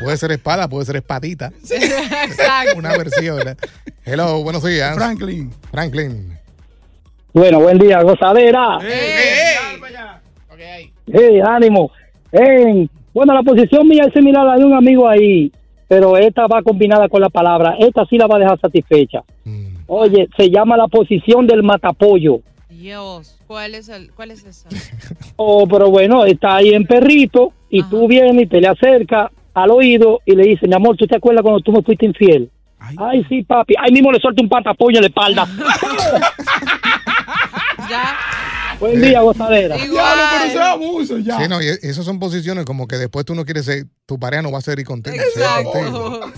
Puede 0.02 0.16
ser 0.16 0.32
espada, 0.32 0.68
puede 0.68 0.86
ser 0.86 0.96
espadita. 0.96 1.52
Exacto. 1.70 2.78
Una 2.78 2.96
versión. 2.96 3.46
¿eh? 3.48 3.56
Hello, 4.04 4.42
buenos 4.42 4.64
días. 4.64 4.94
Franklin. 4.94 5.50
Franklin. 5.70 6.38
Bueno, 7.32 7.60
buen 7.60 7.78
día, 7.78 8.00
gozadera. 8.02 8.78
Hey, 11.12 11.40
ánimo. 11.46 11.90
Hey, 12.32 12.88
bueno, 13.12 13.34
la 13.34 13.42
posición 13.42 13.88
mía 13.88 14.04
es 14.06 14.12
similar 14.12 14.46
a 14.46 14.50
la 14.52 14.56
de 14.56 14.64
un 14.64 14.74
amigo 14.74 15.08
ahí, 15.08 15.50
pero 15.88 16.16
esta 16.16 16.46
va 16.46 16.62
combinada 16.62 17.08
con 17.08 17.20
la 17.20 17.28
palabra. 17.28 17.76
Esta 17.78 18.04
sí 18.06 18.16
la 18.16 18.26
va 18.26 18.36
a 18.36 18.40
dejar 18.40 18.60
satisfecha. 18.60 19.22
Oye, 19.86 20.28
se 20.36 20.48
llama 20.48 20.76
la 20.76 20.86
posición 20.86 21.46
del 21.46 21.62
matapollo. 21.62 22.40
Dios, 22.68 23.36
¿cuál 23.46 23.74
es, 23.74 23.88
el, 23.88 24.12
¿cuál 24.12 24.30
es 24.30 24.44
esa? 24.44 24.68
Oh, 25.36 25.66
pero 25.66 25.90
bueno, 25.90 26.24
está 26.24 26.56
ahí 26.56 26.70
en 26.70 26.84
perrito 26.84 27.52
y 27.68 27.82
tú 27.84 28.06
vienes 28.06 28.44
y 28.44 28.46
te 28.46 28.60
le 28.60 28.68
acercas 28.68 29.30
al 29.54 29.70
oído 29.70 30.20
y 30.24 30.36
le 30.36 30.44
dices, 30.44 30.68
mi 30.68 30.74
amor, 30.74 30.96
¿tú 30.96 31.06
te 31.06 31.16
acuerdas 31.16 31.42
cuando 31.42 31.60
tú 31.60 31.72
me 31.72 31.82
fuiste 31.82 32.06
infiel? 32.06 32.50
Ay, 32.96 33.24
sí, 33.28 33.42
papi. 33.42 33.74
Ahí 33.78 33.92
mismo 33.92 34.10
le 34.12 34.18
suelta 34.18 34.42
un 34.42 34.48
patapollo 34.48 34.98
en 34.98 35.02
la 35.02 35.08
espalda. 35.08 35.46
Ya. 37.88 38.14
Buen 38.80 39.00
día, 39.00 39.20
gozadera. 39.20 39.76
Diablo, 39.76 40.22
pero 40.52 40.64
abuso 40.64 41.18
ya. 41.18 41.38
Sí, 41.38 41.48
no, 41.48 41.60
y 41.62 41.66
esas 41.68 42.04
son 42.04 42.18
posiciones 42.18 42.64
como 42.64 42.88
que 42.88 42.96
después 42.96 43.24
tú 43.26 43.34
no 43.34 43.44
quieres 43.44 43.66
ser, 43.66 43.86
tu 44.06 44.18
pareja 44.18 44.42
no 44.42 44.50
va 44.50 44.58
a 44.58 44.62
ser 44.62 44.78
y 44.80 44.84
contenta. 44.84 45.22
contigo. 45.64 46.20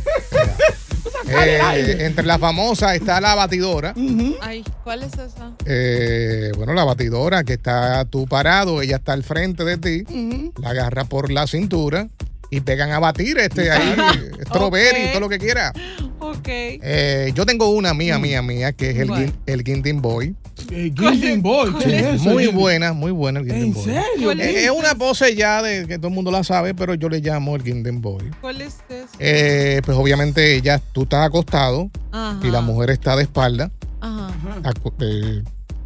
Eh, 1.34 1.96
entre 2.00 2.26
las 2.26 2.38
famosas 2.38 2.94
está 2.94 3.20
la 3.20 3.34
batidora. 3.34 3.94
Ay, 4.42 4.62
¿cuál 4.84 5.02
es 5.02 5.12
esa? 5.14 5.52
Eh, 5.64 6.52
bueno, 6.56 6.74
la 6.74 6.84
batidora 6.84 7.42
que 7.44 7.54
está 7.54 8.04
tú 8.04 8.26
parado, 8.26 8.82
ella 8.82 8.96
está 8.96 9.12
al 9.14 9.22
frente 9.22 9.64
de 9.64 9.78
ti, 9.78 10.52
la 10.60 10.70
agarra 10.70 11.04
por 11.04 11.30
la 11.32 11.46
cintura 11.46 12.08
y 12.50 12.60
pegan 12.60 12.90
a 12.90 12.98
batir 12.98 13.38
este 13.38 13.70
ahí, 13.70 13.94
strawberry, 14.46 15.04
Ok. 15.06 15.10
todo 15.12 15.20
lo 15.20 15.28
que 15.28 15.38
quiera. 15.38 15.72
Ok. 16.18 16.46
Eh, 16.48 17.32
yo 17.34 17.46
tengo 17.46 17.70
una 17.70 17.94
mía, 17.94 18.18
mía, 18.18 18.42
mía, 18.42 18.72
que 18.72 18.90
es 18.90 18.98
el. 18.98 19.08
Gin- 19.08 19.32
el 19.46 19.62
Gindin 19.62 20.02
Boy. 20.02 20.36
El 20.70 20.94
Gilding 20.94 21.42
Boy, 21.42 21.74
¿qué 21.78 21.96
es 21.98 22.06
eso? 22.14 22.24
Muy 22.30 22.44
Gilding? 22.44 22.58
buena, 22.60 22.92
muy 22.92 23.10
buena 23.12 23.40
el 23.40 23.46
Gindin 23.46 23.64
¿En 23.64 23.72
Boy. 23.74 23.84
serio? 23.84 24.02
¿Cuál 24.24 24.40
Eh, 24.40 24.50
es? 24.50 24.64
Es 24.64 24.70
una 24.70 24.94
pose 24.94 25.34
ya 25.34 25.62
de 25.62 25.86
que 25.86 25.96
todo 25.98 26.08
el 26.08 26.14
mundo 26.14 26.30
la 26.30 26.44
sabe, 26.44 26.74
pero 26.74 26.94
yo 26.94 27.08
le 27.08 27.20
llamo 27.20 27.56
el 27.56 27.62
Gindin 27.62 28.00
Boy. 28.00 28.30
¿Cuál 28.40 28.60
es 28.60 28.76
esa? 28.88 29.08
Eh, 29.18 29.80
pues 29.84 29.96
obviamente 29.96 30.54
ella, 30.56 30.80
tú 30.92 31.02
estás 31.02 31.26
acostado 31.26 31.90
Ajá. 32.12 32.38
y 32.46 32.50
la 32.50 32.60
mujer 32.60 32.90
está 32.90 33.16
de 33.16 33.22
espalda, 33.24 33.70
Ajá. 34.00 34.30
acu- 34.62 34.92
eh, 35.00 35.42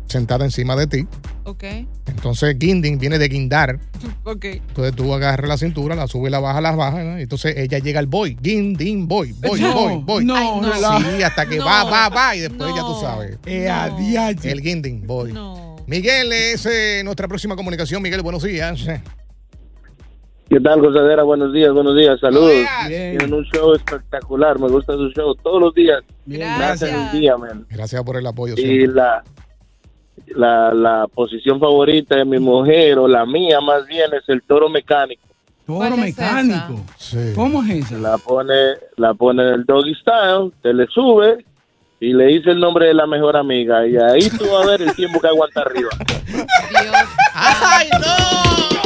sentada 0.07 0.45
encima 0.45 0.77
de 0.77 0.87
ti. 0.87 1.07
Ok. 1.45 1.65
Entonces 2.07 2.57
Gindin 2.59 2.99
viene 2.99 3.19
de 3.19 3.29
guindar. 3.29 3.79
Ok. 4.25 4.45
Entonces 4.45 4.95
tú 4.97 5.15
agarras 5.15 5.49
la 5.49 5.57
cintura, 5.57 5.95
la 5.95 6.09
subes, 6.09 6.33
la 6.33 6.41
bajas, 6.41 6.61
la 6.63 6.73
bajas. 6.73 7.05
¿no? 7.05 7.17
Entonces 7.19 7.57
ella 7.57 7.79
llega 7.79 8.01
al 8.01 8.07
boy. 8.09 8.37
Gindin 8.43 9.07
boy, 9.07 9.33
boy, 9.33 9.61
No, 9.61 9.73
boy, 9.73 10.03
boy. 10.03 10.25
no, 10.25 10.37
Ay, 10.37 10.61
no. 10.81 11.01
Sí, 11.17 11.23
hasta 11.23 11.47
que 11.47 11.59
No, 11.59 11.65
va, 11.65 11.85
va, 11.85 12.09
va. 12.09 12.35
Y 12.35 12.41
después 12.41 12.71
ya 12.75 12.81
tú 12.83 12.89
no. 12.89 13.01
sabes. 13.01 13.39
Eh. 13.47 13.69
El 14.43 14.61
Gindin 14.61 15.07
boy. 15.07 15.33
Miguel 15.87 16.33
es 16.33 16.67
eh, 16.67 17.03
nuestra 17.05 17.29
próxima 17.29 17.55
comunicación. 17.55 18.03
Miguel, 18.03 18.23
buenos 18.23 18.43
días. 18.43 18.85
¿Qué 20.49 20.61
tal, 20.61 20.81
gozadera? 20.81 21.23
Buenos 21.25 21.53
días, 21.53 21.73
buenos 21.73 21.97
días, 21.97 22.21
saludos. 22.21 22.53
Tienen 22.87 23.33
un 23.35 23.45
show 23.47 23.75
espectacular, 23.75 24.59
me 24.61 24.69
gusta 24.69 24.93
su 24.95 25.09
show 25.11 25.35
todos 25.43 25.61
los 25.61 25.75
días. 25.75 26.03
Gracias. 26.25 26.91
el 27.15 27.21
día, 27.21 27.37
man. 27.37 27.67
Gracias 27.69 28.03
por 28.05 28.17
el 28.17 28.27
apoyo. 28.27 28.55
Y 28.55 28.63
siempre. 28.63 28.87
la, 28.95 29.25
la, 30.35 30.73
la 30.75 31.07
posición 31.13 31.61
favorita 31.61 32.17
de 32.17 32.25
mi 32.25 32.39
mujer, 32.39 32.99
o 32.99 33.09
la 33.09 33.25
mía 33.27 33.61
más 33.61 33.87
bien, 33.87 34.13
es 34.15 34.29
el 34.29 34.43
toro 34.43 34.69
mecánico. 34.69 35.23
Toro 35.67 35.97
mecánico. 35.97 36.81
¿Cómo 37.35 37.63
es 37.65 37.87
esa? 37.87 37.99
La 37.99 38.19
pone, 38.19 38.55
la 38.97 39.15
pone 39.15 39.43
en 39.43 39.49
el 39.55 39.65
doggy 39.65 39.95
style, 39.95 40.53
te 40.63 40.73
le 40.73 40.87
sube 40.87 41.45
y 41.99 42.13
le 42.13 42.27
dice 42.27 42.51
el 42.51 42.61
nombre 42.61 42.87
de 42.87 42.95
la 42.95 43.07
mejor 43.07 43.37
amiga. 43.37 43.87
Y 43.87 43.97
ahí 43.97 44.29
tú 44.31 44.45
vas 44.51 44.65
a 44.67 44.71
ver 44.71 44.83
el 44.83 44.95
tiempo 44.95 45.21
que 45.21 45.29
aguanta 45.29 45.63
arriba. 45.63 45.91
¡Ay, 47.35 47.89
no! 48.01 48.86